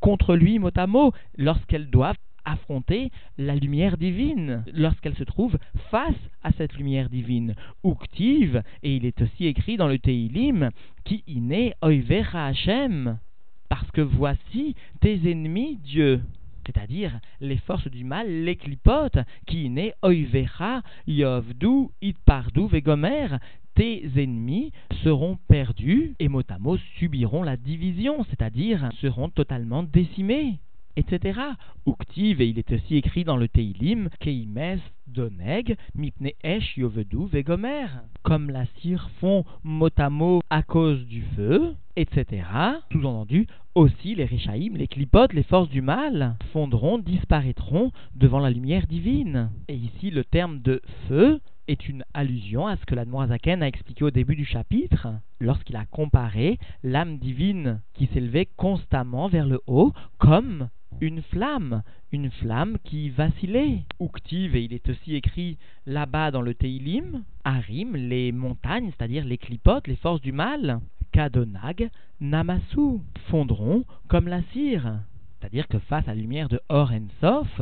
contre 0.01 0.35
lui 0.35 0.59
mot 0.59 0.69
à 0.75 0.85
mot 0.85 1.13
lorsqu'elles 1.37 1.89
doivent 1.89 2.15
affronter 2.45 3.11
la 3.37 3.55
lumière 3.55 3.97
divine. 3.97 4.63
Lorsqu'elle 4.73 5.15
se 5.15 5.23
trouve 5.23 5.57
face 5.91 6.15
à 6.43 6.51
cette 6.53 6.75
lumière 6.75 7.09
divine. 7.09 7.55
Uktiv, 7.83 8.61
et 8.83 8.95
il 8.95 9.05
est 9.05 9.21
aussi 9.21 9.47
écrit 9.47 9.77
dans 9.77 9.87
le 9.87 9.99
Teilim, 9.99 10.69
qui 11.03 11.23
iné 11.27 11.73
oivera 11.81 12.47
Hashem, 12.47 13.17
parce 13.69 13.89
que 13.91 14.01
voici 14.01 14.75
tes 15.01 15.29
ennemis, 15.29 15.77
Dieu. 15.83 16.21
C'est-à-dire 16.65 17.19
les 17.41 17.57
forces 17.57 17.87
du 17.89 18.03
mal, 18.03 18.27
les 18.27 18.55
clipotes, 18.55 19.19
qui 19.45 19.69
naît 19.69 19.93
oivera, 20.01 20.81
yovdu, 21.05 21.89
itpardu, 22.01 22.67
vegomer, 22.67 23.27
tes 23.75 24.09
ennemis 24.15 24.71
seront 25.03 25.37
perdus 25.47 26.15
et 26.19 26.29
mot 26.29 26.41
subiront 26.97 27.43
la 27.43 27.57
division, 27.57 28.23
c'est-à-dire 28.29 28.89
seront 29.01 29.29
totalement 29.29 29.83
décimés 29.83 30.59
etc. 30.95 31.39
Uktiv, 31.87 32.41
et 32.41 32.47
il 32.47 32.59
est 32.59 32.71
aussi 32.71 32.95
écrit 32.95 33.23
dans 33.23 33.37
le 33.37 33.47
Teilim, 33.47 34.09
Keimes 34.19 34.79
Doneg, 35.07 35.77
Mipne 35.93 36.31
Esh 36.43 36.77
Yovedu 36.77 37.27
Vegomer, 37.31 37.87
comme 38.23 38.49
la 38.49 38.65
cire 38.81 39.09
fond 39.19 39.45
mot 39.63 40.41
à 40.49 40.63
cause 40.63 41.05
du 41.05 41.21
feu, 41.35 41.75
etc. 41.95 42.43
Sous-entendu, 42.91 43.47
aussi 43.75 44.15
les 44.15 44.25
Rishaïm, 44.25 44.77
les 44.77 44.87
clipotes, 44.87 45.33
les 45.33 45.43
forces 45.43 45.69
du 45.69 45.81
mal 45.81 46.35
fondront, 46.51 46.97
disparaîtront 46.97 47.91
devant 48.15 48.39
la 48.39 48.49
lumière 48.49 48.87
divine. 48.87 49.51
Et 49.67 49.75
ici, 49.75 50.11
le 50.11 50.23
terme 50.23 50.59
de 50.59 50.81
feu 51.07 51.39
est 51.67 51.89
une 51.89 52.03
allusion 52.13 52.67
à 52.67 52.77
ce 52.77 52.85
que 52.85 52.95
l'Admorazaken 52.95 53.63
a 53.63 53.67
expliqué 53.67 54.03
au 54.03 54.11
début 54.11 54.35
du 54.35 54.45
chapitre, 54.45 55.07
lorsqu'il 55.39 55.75
a 55.75 55.85
comparé 55.85 56.57
l'âme 56.83 57.17
divine 57.17 57.81
qui 57.93 58.07
s'élevait 58.07 58.47
constamment 58.57 59.27
vers 59.27 59.47
le 59.47 59.61
haut 59.67 59.93
comme 60.17 60.69
une 61.01 61.21
flamme, 61.21 61.83
une 62.11 62.31
flamme 62.31 62.77
qui 62.83 63.09
vacillait. 63.09 63.83
Uktiv, 63.99 64.55
et 64.55 64.63
il 64.63 64.73
est 64.73 64.89
aussi 64.89 65.15
écrit 65.15 65.57
là-bas 65.85 66.31
dans 66.31 66.41
le 66.41 66.53
Teilim, 66.53 67.23
Arim, 67.43 67.95
les 67.95 68.31
montagnes, 68.31 68.91
c'est-à-dire 68.91 69.25
les 69.25 69.37
clipotes, 69.37 69.87
les 69.87 69.95
forces 69.95 70.21
du 70.21 70.31
mal, 70.31 70.79
Kadonag, 71.11 71.89
Namasu, 72.19 72.99
fondront 73.29 73.85
comme 74.07 74.27
la 74.27 74.41
cire. 74.53 74.99
C'est-à-dire 75.39 75.67
que 75.67 75.79
face 75.79 76.07
à 76.07 76.15
la 76.15 76.21
lumière 76.21 76.49
de 76.49 76.59
Or 76.69 76.91
Sof, 77.19 77.61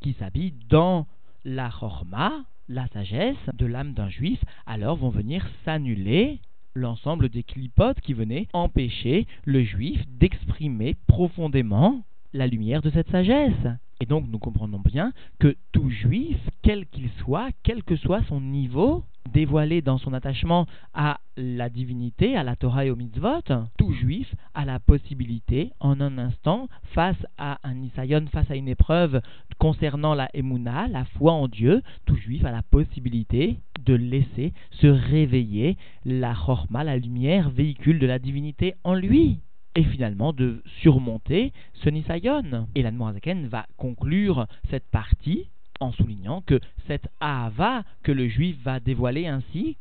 qui 0.00 0.14
s'habille 0.14 0.54
dans 0.68 1.06
la 1.44 1.70
Chorma, 1.70 2.44
la 2.68 2.86
sagesse 2.88 3.36
de 3.54 3.66
l'âme 3.66 3.94
d'un 3.94 4.08
juif, 4.08 4.40
alors 4.66 4.96
vont 4.96 5.10
venir 5.10 5.46
s'annuler 5.64 6.40
l'ensemble 6.74 7.28
des 7.28 7.42
clipotes 7.42 8.00
qui 8.00 8.14
venaient 8.14 8.46
empêcher 8.52 9.26
le 9.44 9.64
juif 9.64 10.02
d'exprimer 10.08 10.94
profondément 11.06 12.04
la 12.32 12.46
lumière 12.46 12.82
de 12.82 12.90
cette 12.90 13.10
sagesse. 13.10 13.66
Et 14.00 14.06
donc 14.06 14.26
nous 14.28 14.38
comprenons 14.38 14.80
bien 14.80 15.12
que 15.38 15.56
tout 15.72 15.90
juif, 15.90 16.38
quel 16.62 16.86
qu'il 16.86 17.10
soit, 17.18 17.50
quel 17.62 17.82
que 17.82 17.96
soit 17.96 18.22
son 18.24 18.40
niveau, 18.40 19.04
dévoilé 19.30 19.82
dans 19.82 19.98
son 19.98 20.14
attachement 20.14 20.66
à 20.94 21.20
la 21.36 21.68
divinité, 21.68 22.36
à 22.36 22.42
la 22.42 22.56
Torah 22.56 22.86
et 22.86 22.90
au 22.90 22.96
mitzvot, 22.96 23.42
tout 23.76 23.92
juif 23.92 24.34
a 24.54 24.64
la 24.64 24.78
possibilité, 24.78 25.72
en 25.80 26.00
un 26.00 26.16
instant, 26.16 26.68
face 26.94 27.26
à 27.36 27.58
un 27.62 27.80
isayon, 27.82 28.26
face 28.32 28.50
à 28.50 28.56
une 28.56 28.68
épreuve 28.68 29.20
concernant 29.58 30.14
la 30.14 30.30
emuna, 30.34 30.88
la 30.88 31.04
foi 31.04 31.32
en 31.32 31.46
Dieu, 31.46 31.82
tout 32.06 32.16
juif 32.16 32.44
a 32.46 32.50
la 32.50 32.62
possibilité 32.62 33.58
de 33.84 33.94
laisser 33.94 34.52
se 34.70 34.86
réveiller 34.86 35.76
la 36.06 36.34
chorma, 36.34 36.84
la 36.84 36.96
lumière, 36.96 37.50
véhicule 37.50 37.98
de 37.98 38.06
la 38.06 38.18
divinité 38.18 38.74
en 38.84 38.94
lui 38.94 39.40
et 39.74 39.84
finalement 39.84 40.32
de 40.32 40.62
surmonter 40.80 41.52
ce 41.74 41.88
Nisayon. 41.88 42.66
Et 42.74 42.82
l'Admorazaken 42.82 43.48
va 43.48 43.66
conclure 43.76 44.46
cette 44.70 44.88
partie 44.90 45.48
en 45.80 45.92
soulignant 45.92 46.42
que 46.42 46.60
cette 46.86 47.08
Ahava 47.20 47.84
que 48.02 48.12
le 48.12 48.28
juif 48.28 48.56
va 48.62 48.80
dévoiler 48.80 49.26
ainsi 49.26 49.76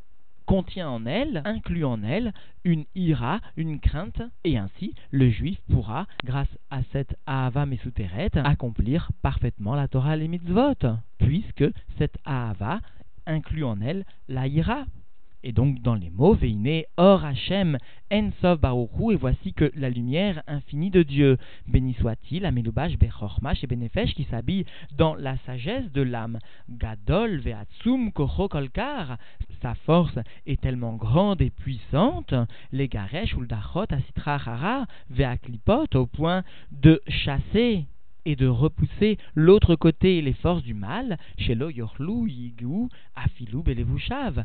contient 0.45 0.89
en 0.89 1.05
elle, 1.05 1.43
inclut 1.45 1.85
en 1.85 2.01
elle, 2.01 2.33
une 2.63 2.85
ira, 2.95 3.39
une 3.55 3.79
crainte, 3.79 4.23
et 4.43 4.57
ainsi 4.57 4.95
le 5.11 5.29
juif 5.29 5.59
pourra, 5.69 6.07
grâce 6.25 6.49
à 6.71 6.81
cette 6.91 7.15
Ahava 7.27 7.67
Mesuteret, 7.67 8.31
accomplir 8.33 9.11
parfaitement 9.21 9.75
la 9.75 9.87
Torah 9.87 10.15
et 10.15 10.21
les 10.21 10.27
mitzvot, 10.27 10.73
puisque 11.19 11.65
cette 11.99 12.17
Ahava 12.25 12.79
inclut 13.27 13.63
en 13.63 13.79
elle 13.79 14.05
la 14.27 14.47
ira. 14.47 14.85
Et 15.41 15.53
donc 15.53 15.81
dans 15.81 15.95
les 15.95 16.09
mots, 16.09 16.33
Veine, 16.33 16.83
Or 16.97 17.23
Hachem, 17.23 17.77
Ensov 18.11 18.59
Baruchu, 18.59 19.13
et 19.13 19.15
voici 19.15 19.53
que 19.53 19.71
la 19.75 19.89
lumière 19.89 20.43
infinie 20.47 20.89
de 20.89 21.01
Dieu, 21.01 21.37
béni 21.67 21.93
soit-il, 21.93 22.45
Amelubash 22.45 22.97
Bechormash 22.97 23.63
et 23.63 23.67
Benefesh, 23.67 24.13
qui 24.15 24.25
s'habille 24.25 24.65
dans 24.97 25.15
la 25.15 25.37
sagesse 25.45 25.89
de 25.93 26.01
l'âme, 26.01 26.39
Gadol 26.69 27.39
Veatsum 27.39 28.11
Kocho 28.11 28.49
Kolkar, 28.49 29.17
sa 29.61 29.75
force 29.75 30.19
est 30.45 30.59
tellement 30.59 30.95
grande 30.95 31.41
et 31.41 31.51
puissante, 31.51 32.33
les 32.73 32.89
Garesh 32.89 33.33
Uldachot 33.33 33.85
Asitra 33.89 34.35
Hara, 34.35 34.87
Veaklipot, 35.09 35.95
au 35.95 36.05
point 36.05 36.43
de 36.71 37.01
chasser 37.07 37.85
et 38.25 38.35
de 38.35 38.47
repousser 38.47 39.17
l'autre 39.35 39.75
côté 39.75 40.21
les 40.21 40.33
forces 40.33 40.63
du 40.63 40.73
mal, 40.73 41.17
chez 41.37 41.53
Yorlu, 41.53 42.29
Yigu, 42.29 42.89
Afilou, 43.15 43.63
Belevushav, 43.63 44.43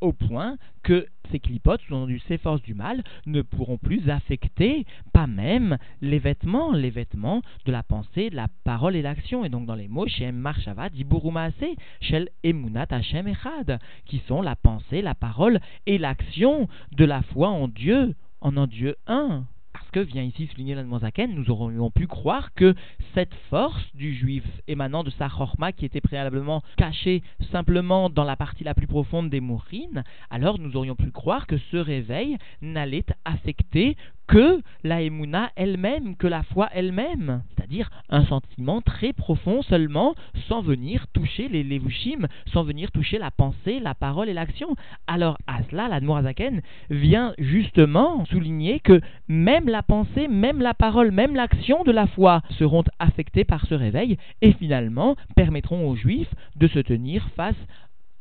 au 0.00 0.12
point 0.12 0.56
que 0.82 1.06
ces 1.30 1.40
clipotes, 1.40 1.80
sous-entendu 1.82 2.20
ces 2.28 2.38
forces 2.38 2.62
du 2.62 2.74
mal, 2.74 3.02
ne 3.26 3.42
pourront 3.42 3.78
plus 3.78 4.10
affecter, 4.10 4.84
pas 5.12 5.26
même 5.26 5.78
les 6.00 6.18
vêtements, 6.18 6.72
les 6.72 6.90
vêtements 6.90 7.42
de 7.64 7.72
la 7.72 7.82
pensée, 7.82 8.30
de 8.30 8.36
la 8.36 8.48
parole 8.64 8.96
et 8.96 9.02
l'action. 9.02 9.44
Et 9.44 9.48
donc 9.48 9.66
dans 9.66 9.74
les 9.74 9.88
mots, 9.88 10.06
Shem 10.06 10.36
Marshava, 10.36 10.90
Diburumaase, 10.90 11.54
Shel 12.00 12.28
Emunat 12.42 12.86
Hashem 12.90 13.28
Echad, 13.28 13.78
qui 14.04 14.22
sont 14.26 14.42
la 14.42 14.56
pensée, 14.56 15.02
la 15.02 15.14
parole 15.14 15.60
et 15.86 15.98
l'action 15.98 16.68
de 16.92 17.04
la 17.04 17.22
foi 17.22 17.48
en 17.48 17.68
Dieu, 17.68 18.14
en 18.40 18.56
un 18.56 18.66
Dieu 18.66 18.96
un 19.06 19.46
que 19.94 20.00
vient 20.00 20.24
ici 20.24 20.48
souligner 20.48 20.74
l'Admozaken, 20.74 21.32
nous 21.32 21.50
aurions 21.52 21.88
pu 21.88 22.08
croire 22.08 22.52
que 22.54 22.74
cette 23.14 23.32
force 23.48 23.94
du 23.94 24.12
juif 24.12 24.42
émanant 24.66 25.04
de 25.04 25.10
sa 25.10 25.28
chorma 25.28 25.70
qui 25.70 25.84
était 25.84 26.00
préalablement 26.00 26.64
cachée 26.76 27.22
simplement 27.52 28.10
dans 28.10 28.24
la 28.24 28.34
partie 28.34 28.64
la 28.64 28.74
plus 28.74 28.88
profonde 28.88 29.30
des 29.30 29.38
mourines, 29.38 30.02
alors 30.30 30.58
nous 30.58 30.74
aurions 30.74 30.96
pu 30.96 31.12
croire 31.12 31.46
que 31.46 31.58
ce 31.70 31.76
réveil 31.76 32.38
n'allait 32.60 33.06
affecter 33.24 33.96
que 34.26 34.60
la 34.82 35.02
Emouna 35.02 35.50
elle-même, 35.56 36.16
que 36.16 36.26
la 36.26 36.42
foi 36.42 36.68
elle-même, 36.72 37.42
c'est-à-dire 37.54 37.90
un 38.08 38.24
sentiment 38.24 38.80
très 38.80 39.12
profond 39.12 39.62
seulement, 39.62 40.14
sans 40.48 40.62
venir 40.62 41.06
toucher 41.12 41.48
les 41.48 41.62
levushim, 41.62 42.26
sans 42.52 42.62
venir 42.62 42.90
toucher 42.90 43.18
la 43.18 43.30
pensée, 43.30 43.80
la 43.80 43.94
parole 43.94 44.28
et 44.28 44.34
l'action. 44.34 44.76
Alors 45.06 45.38
à 45.46 45.62
cela, 45.70 45.88
la 45.88 46.00
Nourazaken 46.00 46.62
vient 46.90 47.34
justement 47.38 48.24
souligner 48.26 48.80
que 48.80 49.00
même 49.28 49.68
la 49.68 49.82
pensée, 49.82 50.28
même 50.28 50.60
la 50.60 50.74
parole, 50.74 51.10
même 51.10 51.34
l'action 51.34 51.84
de 51.84 51.92
la 51.92 52.06
foi 52.06 52.42
seront 52.58 52.84
affectées 52.98 53.44
par 53.44 53.66
ce 53.66 53.74
réveil 53.74 54.16
et 54.42 54.52
finalement 54.52 55.16
permettront 55.36 55.88
aux 55.88 55.96
Juifs 55.96 56.34
de 56.56 56.66
se 56.68 56.78
tenir 56.78 57.28
face 57.36 57.54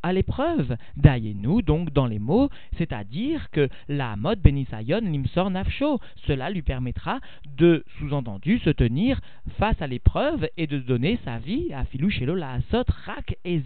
à 0.04 0.14
l'épreuve. 0.14 0.76
Daïe-nous 0.98 1.62
donc 1.62 1.92
dans 1.92 2.06
les 2.06 2.20
mots, 2.20 2.50
c'est-à-dire 2.78 3.50
que 3.52 3.70
la 3.88 4.16
mode 4.16 4.42
Benisayon 4.42 5.02
Limsor 5.02 5.50
Nafsho, 5.50 6.00
cela 6.28 6.50
lui 6.50 6.62
permettra 6.62 7.20
de, 7.58 7.84
sous-entendu, 7.98 8.60
se 8.60 8.70
tenir 8.70 9.20
face 9.58 9.82
à 9.82 9.88
l'épreuve 9.88 10.48
et 10.58 10.68
de 10.68 10.78
donner 10.78 11.20
sa 11.26 11.40
vie 11.40 11.74
à 11.74 11.86
Filouchelo 11.86 12.36
la 12.36 12.54
Asot 12.54 12.84
Rak 13.06 13.38
Eze 13.46 13.64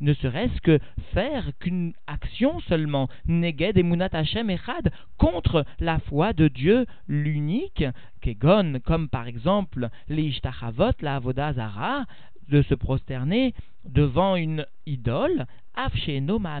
ne 0.00 0.14
serait-ce 0.14 0.60
que 0.60 0.78
faire 1.12 1.50
qu'une 1.58 1.92
action 2.06 2.60
seulement, 2.60 3.08
Neged 3.26 3.78
et 3.78 3.82
Munat 3.82 4.10
Hashem 4.12 4.50
Echad, 4.50 4.92
contre 5.16 5.64
la 5.80 5.98
foi 6.00 6.32
de 6.32 6.48
Dieu 6.48 6.86
l'unique, 7.08 7.84
Kegon, 8.20 8.80
comme 8.84 9.08
par 9.08 9.26
exemple 9.26 9.88
les 10.08 10.22
Ishtachavot, 10.22 10.92
la 11.00 11.16
Avodazara, 11.16 12.04
de 12.48 12.62
se 12.62 12.74
prosterner 12.74 13.54
devant 13.84 14.36
une 14.36 14.66
idole, 14.86 15.46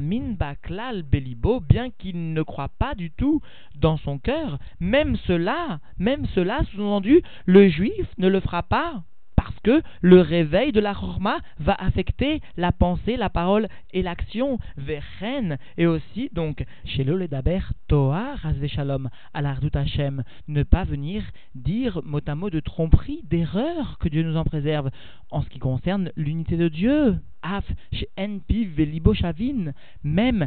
Min 0.00 0.32
Baklal 0.32 1.02
Belibo, 1.02 1.60
bien 1.60 1.90
qu'il 1.90 2.32
ne 2.32 2.42
croit 2.42 2.70
pas 2.78 2.94
du 2.94 3.10
tout 3.10 3.40
dans 3.76 3.96
son 3.98 4.18
cœur, 4.18 4.58
même 4.80 5.16
cela, 5.26 5.80
même 5.98 6.26
cela, 6.34 6.60
sous-entendu, 6.72 7.22
le 7.46 7.68
juif 7.68 8.06
ne 8.18 8.28
le 8.28 8.40
fera 8.40 8.62
pas 8.62 9.02
parce 9.42 9.58
que 9.60 9.82
le 10.02 10.20
réveil 10.20 10.70
de 10.70 10.78
la 10.78 10.94
chorma 10.94 11.38
va 11.58 11.74
affecter 11.74 12.40
la 12.56 12.70
pensée, 12.70 13.16
la 13.16 13.28
parole 13.28 13.66
et 13.92 14.02
l'action 14.02 14.58
vers 14.76 15.02
et 15.76 15.86
aussi 15.86 16.30
donc 16.32 16.64
chez 16.84 17.04
le 17.04 17.16
Ledaber 17.16 17.60
Toa 17.88 18.36
Shalom 18.68 19.08
à 19.34 19.42
l'Ardut 19.42 19.70
Hashem, 19.74 20.22
ne 20.48 20.62
pas 20.62 20.84
venir 20.84 21.22
dire 21.54 22.00
mot 22.04 22.20
à 22.26 22.34
mot 22.34 22.50
de 22.50 22.60
tromperie, 22.60 23.20
d'erreur, 23.24 23.98
que 23.98 24.08
Dieu 24.08 24.22
nous 24.22 24.36
en 24.36 24.44
préserve 24.44 24.90
en 25.30 25.42
ce 25.42 25.48
qui 25.48 25.58
concerne 25.58 26.10
l'unité 26.16 26.56
de 26.56 26.68
Dieu. 26.68 27.18
Af, 27.42 27.64
chez 27.92 28.08
Velibo 28.48 29.14
Shavin, 29.14 29.72
même 30.04 30.46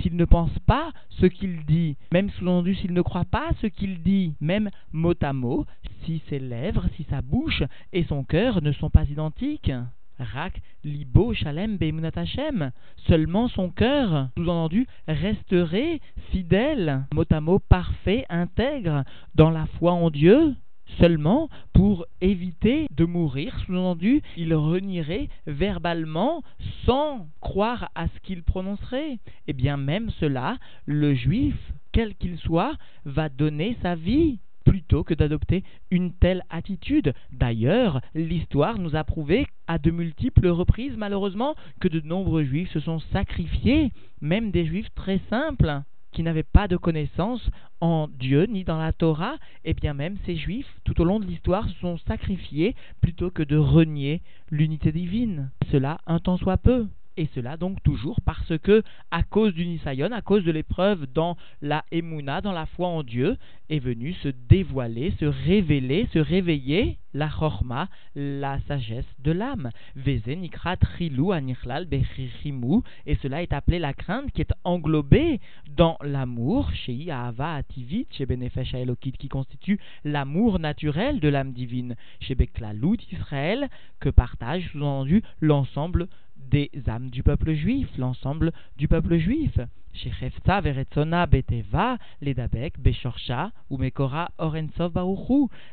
s'il 0.00 0.16
ne 0.16 0.24
pense 0.24 0.56
pas 0.66 0.90
ce 1.10 1.26
qu'il 1.26 1.64
dit, 1.64 1.96
même 2.12 2.30
sous-entendu 2.30 2.74
s'il 2.74 2.92
ne 2.92 3.02
croit 3.02 3.24
pas 3.24 3.50
ce 3.60 3.66
qu'il 3.66 4.02
dit, 4.02 4.34
même 4.40 4.70
mot 4.92 5.14
à 5.22 5.32
mot, 5.32 5.64
si 6.04 6.22
ses 6.28 6.38
lèvres, 6.38 6.86
si 6.96 7.04
sa 7.04 7.22
bouche 7.22 7.62
et 7.92 8.04
son 8.04 8.24
cœur 8.24 8.62
ne 8.62 8.72
sont 8.72 8.90
pas 8.90 9.04
identiques. 9.04 9.72
Rak 10.18 10.62
libo 10.82 11.34
shalem 11.34 11.78
Hashem. 12.14 12.70
Seulement 13.06 13.48
son 13.48 13.70
cœur, 13.70 14.30
sous-entendu, 14.36 14.86
resterait 15.06 16.00
fidèle, 16.30 17.04
mot 17.12 17.24
à 17.30 17.40
mot 17.40 17.58
parfait, 17.58 18.24
intègre, 18.30 19.04
dans 19.34 19.50
la 19.50 19.66
foi 19.78 19.92
en 19.92 20.10
Dieu. 20.10 20.54
Seulement, 20.98 21.48
pour 21.72 22.06
éviter 22.20 22.86
de 22.90 23.04
mourir, 23.04 23.58
sous-entendu, 23.66 24.22
il 24.36 24.54
renierait 24.54 25.28
verbalement 25.46 26.42
sans 26.84 27.28
croire 27.40 27.90
à 27.94 28.08
ce 28.08 28.20
qu'il 28.22 28.42
prononcerait. 28.42 29.18
Eh 29.46 29.52
bien 29.52 29.76
même 29.76 30.10
cela, 30.20 30.58
le 30.86 31.14
juif, 31.14 31.56
quel 31.92 32.14
qu'il 32.14 32.38
soit, 32.38 32.76
va 33.04 33.28
donner 33.28 33.76
sa 33.82 33.94
vie 33.94 34.38
plutôt 34.64 35.04
que 35.04 35.14
d'adopter 35.14 35.64
une 35.90 36.12
telle 36.12 36.42
attitude. 36.50 37.14
D'ailleurs, 37.32 38.00
l'histoire 38.14 38.78
nous 38.78 38.96
a 38.96 39.04
prouvé 39.04 39.46
à 39.66 39.78
de 39.78 39.90
multiples 39.90 40.48
reprises, 40.48 40.96
malheureusement, 40.96 41.54
que 41.80 41.88
de 41.88 42.00
nombreux 42.00 42.44
juifs 42.44 42.72
se 42.72 42.80
sont 42.80 42.98
sacrifiés, 43.12 43.92
même 44.20 44.50
des 44.50 44.66
juifs 44.66 44.92
très 44.94 45.20
simples 45.30 45.82
qui 46.16 46.22
n'avaient 46.22 46.42
pas 46.42 46.66
de 46.66 46.78
connaissance 46.78 47.50
en 47.82 48.08
Dieu 48.08 48.46
ni 48.46 48.64
dans 48.64 48.78
la 48.78 48.94
Torah, 48.94 49.36
et 49.66 49.74
bien 49.74 49.92
même 49.92 50.16
ces 50.24 50.34
juifs, 50.34 50.80
tout 50.84 50.98
au 50.98 51.04
long 51.04 51.20
de 51.20 51.26
l'histoire, 51.26 51.68
se 51.68 51.74
sont 51.74 51.98
sacrifiés 51.98 52.74
plutôt 53.02 53.30
que 53.30 53.42
de 53.42 53.58
renier 53.58 54.22
l'unité 54.50 54.92
divine. 54.92 55.50
Cela 55.70 55.98
un 56.06 56.18
temps 56.18 56.38
soit 56.38 56.56
peu. 56.56 56.86
Et 57.18 57.28
cela 57.34 57.56
donc 57.56 57.82
toujours 57.82 58.20
parce 58.26 58.58
que, 58.58 58.82
à 59.10 59.22
cause 59.22 59.54
du 59.54 59.66
Nisayon, 59.66 60.12
à 60.12 60.20
cause 60.20 60.44
de 60.44 60.52
l'épreuve 60.52 61.06
dans 61.06 61.36
la 61.62 61.82
Emouna, 61.90 62.42
dans 62.42 62.52
la 62.52 62.66
foi 62.66 62.88
en 62.88 63.02
Dieu, 63.02 63.36
est 63.70 63.78
venu 63.78 64.12
se 64.22 64.28
dévoiler, 64.28 65.14
se 65.18 65.24
révéler, 65.24 66.08
se 66.12 66.18
réveiller 66.18 66.98
la 67.14 67.30
Chorma, 67.30 67.88
la 68.14 68.60
sagesse 68.68 69.06
de 69.18 69.32
l'âme. 69.32 69.70
Veze 69.94 70.26
nikrat 70.26 70.76
trilou 70.76 71.32
anichlal 71.32 71.86
bechichimu, 71.86 72.82
et 73.06 73.16
cela 73.16 73.42
est 73.42 73.54
appelé 73.54 73.78
la 73.78 73.94
crainte 73.94 74.30
qui 74.32 74.42
est 74.42 74.52
englobée 74.64 75.40
dans 75.70 75.96
l'amour, 76.02 76.70
chez 76.74 77.10
Ahava 77.10 77.54
Ativit, 77.54 78.06
chez 78.10 78.26
Benefesh 78.26 78.74
Elokit, 78.74 79.12
qui 79.12 79.28
constitue 79.28 79.80
l'amour 80.04 80.58
naturel 80.58 81.18
de 81.18 81.28
l'âme 81.28 81.52
divine, 81.52 81.96
chez 82.20 82.34
Beklalut 82.34 82.98
Israël, 83.10 83.70
que 84.00 84.10
partage 84.10 84.68
sous-entendu 84.72 85.22
l'ensemble 85.40 86.08
des 86.50 86.70
âmes 86.88 87.10
du 87.10 87.22
peuple 87.22 87.54
juif, 87.54 87.88
l'ensemble 87.98 88.52
du 88.76 88.88
peuple 88.88 89.16
juif. 89.18 89.58
Chez 89.92 90.12
Chefta 90.12 90.60
Veretzona 90.60 91.26
Beteva, 91.26 91.96
Ledabek, 92.20 92.78
Beshorcha 92.78 93.50
ou 93.70 93.78
Mekora 93.78 94.30
Orensov 94.36 94.92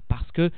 parce 0.08 0.32
que 0.32 0.50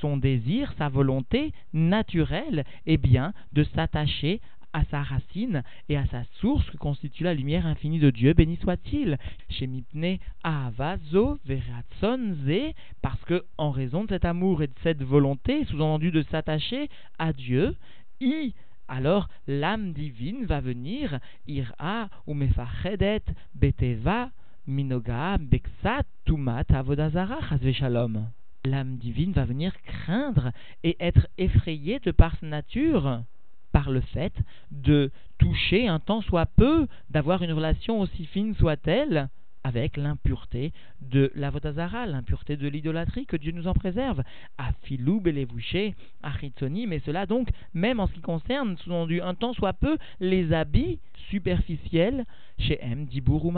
son 0.00 0.18
désir, 0.18 0.74
sa 0.76 0.90
volonté 0.90 1.52
naturelle 1.72 2.64
est 2.86 2.98
bien 2.98 3.32
de 3.54 3.64
s'attacher 3.64 4.40
à 4.74 4.84
sa 4.90 5.02
racine 5.02 5.62
et 5.88 5.96
à 5.96 6.04
sa 6.06 6.24
source 6.40 6.68
que 6.68 6.76
constitue 6.76 7.22
la 7.22 7.32
lumière 7.32 7.66
infinie 7.66 8.00
de 8.00 8.10
Dieu, 8.10 8.34
béni 8.34 8.56
soit-il. 8.56 9.16
Chez 9.48 9.66
Mipne 9.66 10.18
Ahavazo 10.42 11.38
Veratson 11.46 12.34
Ze, 12.44 12.74
parce 13.00 13.24
que 13.24 13.44
en 13.56 13.70
raison 13.70 14.04
de 14.04 14.10
cet 14.10 14.24
amour 14.24 14.62
et 14.62 14.66
de 14.66 14.74
cette 14.82 15.02
volonté, 15.02 15.64
sous-entendu 15.64 16.10
de 16.10 16.22
s'attacher 16.22 16.90
à 17.18 17.32
Dieu, 17.32 17.76
I 18.20 18.52
alors 18.88 19.28
l'âme 19.46 19.92
divine 19.92 20.44
va 20.44 20.60
venir, 20.60 21.18
ira 21.46 22.08
ou 22.26 22.34
mefachedet 22.34 23.22
beteva 23.54 24.30
minoga 24.66 25.36
beksat 25.38 26.06
tumat 26.24 26.66
avodazara 26.70 27.38
shalom. 27.72 28.26
L'âme 28.64 28.96
divine 28.96 29.32
va 29.32 29.44
venir 29.44 29.72
craindre 29.82 30.50
et 30.82 30.96
être 31.00 31.26
effrayée 31.36 31.98
de 32.00 32.10
par 32.10 32.36
sa 32.36 32.46
nature, 32.46 33.22
par 33.72 33.90
le 33.90 34.00
fait 34.00 34.34
de 34.70 35.10
toucher 35.38 35.86
un 35.88 35.98
temps 35.98 36.22
soit 36.22 36.46
peu, 36.46 36.86
d'avoir 37.10 37.42
une 37.42 37.52
relation 37.52 38.00
aussi 38.00 38.24
fine 38.26 38.54
soit-elle, 38.54 39.28
avec 39.64 39.96
l'impureté 39.96 40.72
de 41.00 41.32
la 41.34 41.44
l'Avodazara, 41.44 42.06
l'impureté 42.06 42.56
de 42.56 42.68
l'idolâtrie, 42.68 43.26
que 43.26 43.36
Dieu 43.36 43.52
nous 43.52 43.66
en 43.66 43.74
préserve. 43.74 44.22
Afilou, 44.58 45.20
Belevouché, 45.20 45.94
Achitsoni, 46.22 46.86
mais 46.86 47.00
cela 47.00 47.26
donc, 47.26 47.48
même 47.72 47.98
en 47.98 48.06
ce 48.06 48.12
qui 48.12 48.20
concerne, 48.20 48.76
sous-entendu, 48.76 49.20
un 49.20 49.34
temps 49.34 49.54
soit 49.54 49.72
peu, 49.72 49.96
les 50.20 50.52
habits 50.52 51.00
superficiels 51.30 52.24
chez 52.58 52.78
M, 52.82 53.06
ou 53.26 53.52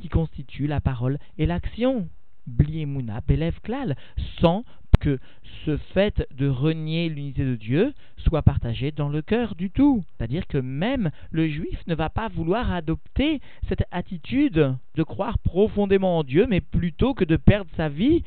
qui 0.00 0.08
constituent 0.08 0.66
la 0.66 0.80
parole 0.80 1.18
et 1.38 1.46
l'action. 1.46 2.08
Bliemuna, 2.46 3.20
Belev 3.26 3.58
Klal, 3.62 3.96
sans 4.40 4.64
que 5.04 5.18
ce 5.66 5.76
fait 5.76 6.26
de 6.34 6.48
renier 6.48 7.10
l'unité 7.10 7.44
de 7.44 7.56
Dieu 7.56 7.92
soit 8.16 8.40
partagé 8.40 8.90
dans 8.90 9.10
le 9.10 9.20
cœur 9.20 9.54
du 9.54 9.70
tout. 9.70 10.02
C'est-à-dire 10.16 10.46
que 10.46 10.56
même 10.56 11.10
le 11.30 11.46
juif 11.46 11.78
ne 11.86 11.94
va 11.94 12.08
pas 12.08 12.28
vouloir 12.28 12.72
adopter 12.72 13.42
cette 13.68 13.84
attitude 13.90 14.74
de 14.94 15.02
croire 15.02 15.38
profondément 15.38 16.18
en 16.18 16.24
Dieu, 16.24 16.46
mais 16.48 16.62
plutôt 16.62 17.12
que 17.12 17.24
de 17.24 17.36
perdre 17.36 17.70
sa 17.76 17.90
vie, 17.90 18.22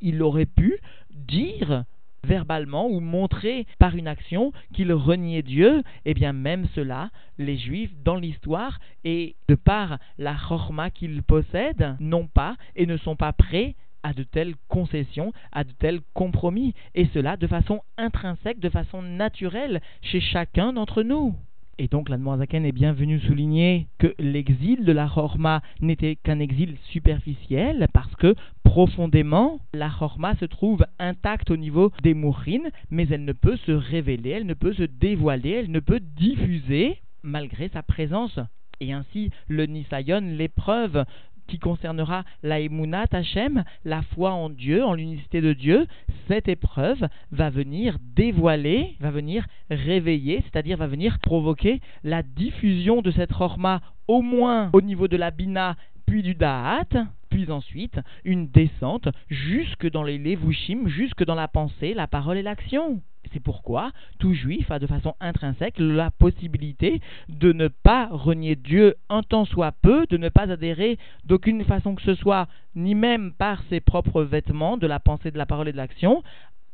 il 0.00 0.22
aurait 0.22 0.46
pu 0.46 0.78
dire 1.10 1.84
verbalement 2.24 2.88
ou 2.88 3.00
montrer 3.00 3.66
par 3.78 3.94
une 3.94 4.08
action 4.08 4.52
qu'il 4.72 4.92
reniait 4.92 5.42
Dieu, 5.42 5.80
et 6.04 6.10
eh 6.10 6.14
bien 6.14 6.32
même 6.32 6.66
cela, 6.74 7.10
les 7.36 7.58
Juifs 7.58 7.92
dans 8.02 8.16
l'histoire 8.16 8.80
et 9.04 9.36
de 9.48 9.54
par 9.54 9.98
la 10.16 10.34
chorma 10.34 10.90
qu'ils 10.90 11.22
possèdent, 11.22 11.96
n'ont 12.00 12.26
pas 12.26 12.56
et 12.76 12.86
ne 12.86 12.96
sont 12.96 13.16
pas 13.16 13.32
prêts 13.32 13.74
à 14.02 14.12
de 14.12 14.22
telles 14.22 14.54
concessions, 14.68 15.32
à 15.52 15.64
de 15.64 15.72
tels 15.72 16.00
compromis, 16.14 16.74
et 16.94 17.06
cela 17.14 17.36
de 17.36 17.46
façon 17.46 17.80
intrinsèque, 17.96 18.60
de 18.60 18.68
façon 18.68 19.02
naturelle 19.02 19.80
chez 20.02 20.20
chacun 20.20 20.72
d'entre 20.72 21.02
nous. 21.02 21.34
Et 21.80 21.86
donc 21.86 22.08
l'Admoazaken 22.08 22.66
est 22.66 22.72
bien 22.72 22.92
venu 22.92 23.20
souligner 23.20 23.86
que 23.98 24.12
l'exil 24.18 24.84
de 24.84 24.90
la 24.90 25.06
Chorma 25.06 25.62
n'était 25.80 26.16
qu'un 26.16 26.40
exil 26.40 26.76
superficiel 26.90 27.86
parce 27.92 28.14
que 28.16 28.34
profondément 28.64 29.60
la 29.72 29.88
Chorma 29.88 30.34
se 30.36 30.44
trouve 30.44 30.84
intacte 30.98 31.52
au 31.52 31.56
niveau 31.56 31.92
des 32.02 32.14
mourines, 32.14 32.70
mais 32.90 33.06
elle 33.08 33.24
ne 33.24 33.32
peut 33.32 33.56
se 33.58 33.70
révéler, 33.70 34.30
elle 34.30 34.46
ne 34.46 34.54
peut 34.54 34.72
se 34.72 34.82
dévoiler, 34.82 35.50
elle 35.50 35.70
ne 35.70 35.78
peut 35.78 36.00
diffuser 36.00 36.98
malgré 37.22 37.68
sa 37.68 37.84
présence. 37.84 38.40
Et 38.80 38.92
ainsi, 38.92 39.30
le 39.46 39.66
Nisayon, 39.66 40.20
l'épreuve 40.36 41.04
qui 41.48 41.58
concernera 41.58 42.24
la 42.44 42.60
Emunat 42.60 43.06
Hashem, 43.10 43.64
la 43.84 44.02
foi 44.02 44.30
en 44.32 44.50
Dieu, 44.50 44.84
en 44.84 44.94
l'unicité 44.94 45.40
de 45.40 45.52
Dieu, 45.52 45.86
cette 46.28 46.48
épreuve 46.48 47.08
va 47.32 47.50
venir 47.50 47.96
dévoiler, 48.14 48.94
va 49.00 49.10
venir 49.10 49.46
réveiller, 49.70 50.44
c'est-à-dire 50.44 50.76
va 50.76 50.86
venir 50.86 51.18
provoquer 51.18 51.80
la 52.04 52.22
diffusion 52.22 53.02
de 53.02 53.10
cette 53.10 53.32
Chorma 53.32 53.80
au 54.06 54.22
moins 54.22 54.70
au 54.72 54.80
niveau 54.80 55.08
de 55.08 55.16
la 55.16 55.30
Bina 55.30 55.76
puis 56.06 56.22
du 56.22 56.34
Da'at, 56.34 57.06
puis 57.28 57.50
ensuite 57.50 58.00
une 58.24 58.48
descente 58.48 59.08
jusque 59.28 59.90
dans 59.90 60.02
les 60.02 60.16
Levushim, 60.16 60.88
jusque 60.88 61.24
dans 61.24 61.34
la 61.34 61.48
pensée, 61.48 61.92
la 61.92 62.06
parole 62.06 62.38
et 62.38 62.42
l'action. 62.42 63.02
C'est 63.32 63.42
pourquoi 63.42 63.92
tout 64.18 64.34
juif 64.34 64.70
a 64.70 64.78
de 64.78 64.86
façon 64.86 65.14
intrinsèque 65.20 65.74
la 65.78 66.10
possibilité 66.10 67.00
de 67.28 67.52
ne 67.52 67.68
pas 67.68 68.08
renier 68.10 68.56
Dieu 68.56 68.96
un 69.08 69.22
temps 69.22 69.44
soit 69.44 69.72
peu, 69.72 70.06
de 70.06 70.16
ne 70.16 70.28
pas 70.28 70.50
adhérer 70.50 70.98
d'aucune 71.24 71.64
façon 71.64 71.94
que 71.94 72.02
ce 72.02 72.14
soit, 72.14 72.48
ni 72.74 72.94
même 72.94 73.32
par 73.32 73.62
ses 73.68 73.80
propres 73.80 74.22
vêtements, 74.22 74.76
de 74.76 74.86
la 74.86 75.00
pensée, 75.00 75.30
de 75.30 75.38
la 75.38 75.46
parole 75.46 75.68
et 75.68 75.72
de 75.72 75.76
l'action, 75.76 76.22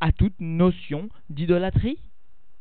à 0.00 0.12
toute 0.12 0.38
notion 0.40 1.08
d'idolâtrie. 1.30 1.98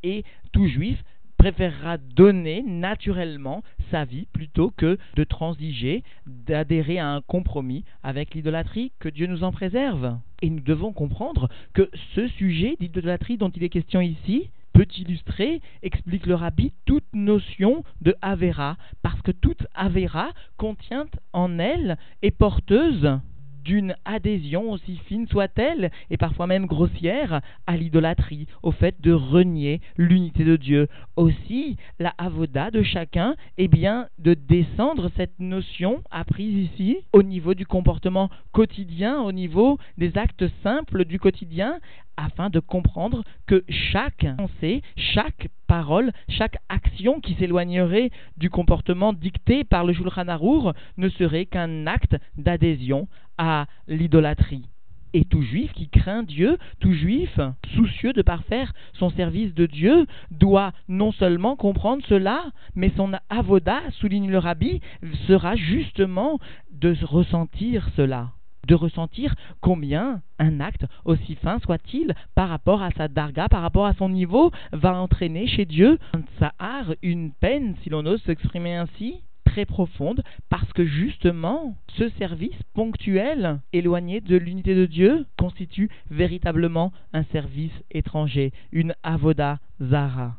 Et 0.03 0.25
tout 0.51 0.67
juif 0.67 1.01
préférera 1.43 1.97
donner 1.97 2.63
naturellement 2.63 3.63
sa 3.91 4.05
vie 4.05 4.27
plutôt 4.31 4.71
que 4.77 4.97
de 5.17 5.25
transiger, 5.25 6.01
d'adhérer 6.25 6.99
à 6.99 7.09
un 7.09 7.19
compromis 7.19 7.83
avec 8.01 8.33
l'idolâtrie, 8.33 8.93
que 8.99 9.09
Dieu 9.09 9.27
nous 9.27 9.43
en 9.43 9.51
préserve. 9.51 10.17
Et 10.41 10.49
nous 10.49 10.61
devons 10.61 10.93
comprendre 10.93 11.49
que 11.73 11.89
ce 12.15 12.29
sujet 12.29 12.77
d'idolâtrie 12.79 13.35
dont 13.35 13.49
il 13.49 13.61
est 13.61 13.67
question 13.67 13.99
ici 13.99 14.51
peut 14.71 14.87
illustrer, 14.97 15.59
explique 15.81 16.27
le 16.27 16.35
rabbi, 16.35 16.71
toute 16.85 17.03
notion 17.11 17.83
de 18.01 18.15
Avera, 18.21 18.77
parce 19.01 19.21
que 19.21 19.31
toute 19.31 19.67
Avera 19.75 20.29
contient 20.55 21.07
en 21.33 21.59
elle, 21.59 21.97
est 22.21 22.31
porteuse 22.31 23.19
d'une 23.63 23.95
adhésion 24.05 24.71
aussi 24.71 24.97
fine 25.05 25.27
soit-elle, 25.27 25.91
et 26.09 26.17
parfois 26.17 26.47
même 26.47 26.65
grossière, 26.65 27.41
à 27.67 27.77
l'idolâtrie, 27.77 28.47
au 28.61 28.71
fait 28.71 28.99
de 29.01 29.11
renier 29.11 29.81
l'unité 29.97 30.43
de 30.43 30.55
Dieu. 30.55 30.87
Aussi, 31.15 31.77
la 31.99 32.13
avoda 32.17 32.71
de 32.71 32.83
chacun 32.83 33.35
est 33.57 33.67
bien 33.67 34.07
de 34.19 34.33
descendre 34.33 35.09
cette 35.15 35.39
notion 35.39 36.01
apprise 36.11 36.69
ici 36.71 36.97
au 37.13 37.23
niveau 37.23 37.53
du 37.53 37.65
comportement 37.65 38.29
quotidien, 38.51 39.21
au 39.21 39.31
niveau 39.31 39.77
des 39.97 40.17
actes 40.17 40.45
simples 40.63 41.05
du 41.05 41.19
quotidien, 41.19 41.79
afin 42.17 42.49
de 42.49 42.59
comprendre 42.59 43.23
que 43.47 43.63
chaque 43.69 44.25
pensée, 44.37 44.81
chaque 44.95 45.47
parole, 45.67 46.11
chaque 46.29 46.57
action 46.69 47.19
qui 47.19 47.35
s'éloignerait 47.35 48.11
du 48.37 48.49
comportement 48.49 49.13
dicté 49.13 49.63
par 49.63 49.83
le 49.85 49.93
Shulchan 49.93 50.27
Arour 50.27 50.73
ne 50.97 51.09
serait 51.09 51.45
qu'un 51.45 51.87
acte 51.87 52.15
d'adhésion 52.37 53.07
à 53.37 53.65
l'idolâtrie. 53.87 54.67
Et 55.15 55.25
tout 55.25 55.43
juif 55.43 55.71
qui 55.73 55.89
craint 55.89 56.23
Dieu, 56.23 56.57
tout 56.79 56.93
juif 56.93 57.39
soucieux 57.75 58.13
de 58.13 58.23
parfaire 58.23 58.73
son 58.93 59.11
service 59.11 59.53
de 59.53 59.67
Dieu, 59.67 60.07
doit 60.31 60.73
non 60.87 61.11
seulement 61.11 61.55
comprendre 61.55 62.03
cela, 62.07 62.45
mais 62.73 62.91
son 62.97 63.11
avoda, 63.29 63.79
souligne 63.91 64.31
le 64.31 64.39
rabbi, 64.39 64.81
sera 65.27 65.55
justement 65.55 66.39
de 66.71 66.95
ressentir 67.05 67.89
cela 67.95 68.31
de 68.67 68.75
ressentir 68.75 69.35
combien 69.61 70.21
un 70.39 70.59
acte, 70.59 70.85
aussi 71.05 71.35
fin 71.35 71.59
soit-il, 71.59 72.15
par 72.35 72.49
rapport 72.49 72.81
à 72.81 72.91
sa 72.91 73.07
darga, 73.07 73.49
par 73.49 73.61
rapport 73.61 73.85
à 73.85 73.93
son 73.93 74.09
niveau, 74.09 74.51
va 74.71 74.93
entraîner 74.93 75.47
chez 75.47 75.65
Dieu 75.65 75.99
un 76.13 76.21
tsahar, 76.37 76.93
une 77.01 77.31
peine, 77.31 77.75
si 77.83 77.89
l'on 77.89 78.05
ose 78.05 78.21
s'exprimer 78.23 78.75
ainsi, 78.75 79.21
très 79.45 79.65
profonde, 79.65 80.23
parce 80.49 80.71
que 80.73 80.85
justement, 80.85 81.75
ce 81.97 82.09
service 82.09 82.57
ponctuel, 82.73 83.59
éloigné 83.71 84.21
de 84.21 84.35
l'unité 84.37 84.73
de 84.73 84.85
Dieu, 84.85 85.25
constitue 85.37 85.89
véritablement 86.09 86.91
un 87.13 87.23
service 87.25 87.73
étranger, 87.91 88.51
une 88.71 88.95
avoda 89.03 89.59
zara. 89.81 90.37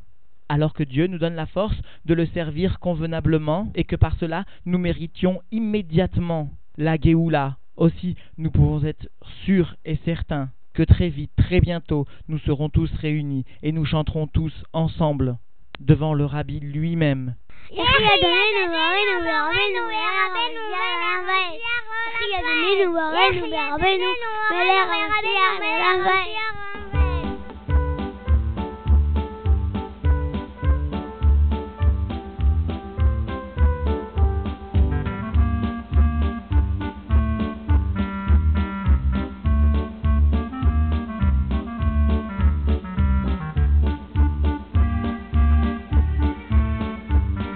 Alors 0.49 0.75
que 0.75 0.83
Dieu 0.83 1.07
nous 1.07 1.19
donne 1.19 1.37
la 1.37 1.47
force 1.47 1.81
de 2.05 2.15
le 2.15 2.27
servir 2.27 2.79
convenablement 2.81 3.71
et 3.75 3.85
que 3.85 3.97
par 3.97 4.17
cela 4.17 4.45
nous 4.67 4.79
méritions 4.79 5.41
immédiatement 5.53 6.51
la 6.77 6.97
Géoula, 6.97 7.57
aussi, 7.77 8.17
nous 8.39 8.51
pouvons 8.51 8.85
être 8.85 9.09
sûrs 9.45 9.75
et 9.85 9.99
certains 10.05 10.51
que 10.75 10.83
très 10.83 11.09
vite, 11.09 11.31
très 11.37 11.61
bientôt, 11.61 12.07
nous 12.29 12.39
serons 12.41 12.69
tous 12.69 12.91
réunis 13.01 13.45
et 13.63 13.73
nous 13.73 13.85
chanterons 13.85 14.27
tous 14.27 14.53
ensemble 14.73 15.39
devant 15.81 16.15
le 16.15 16.25
Rabbi 16.25 16.61
lui-même. 16.61 17.35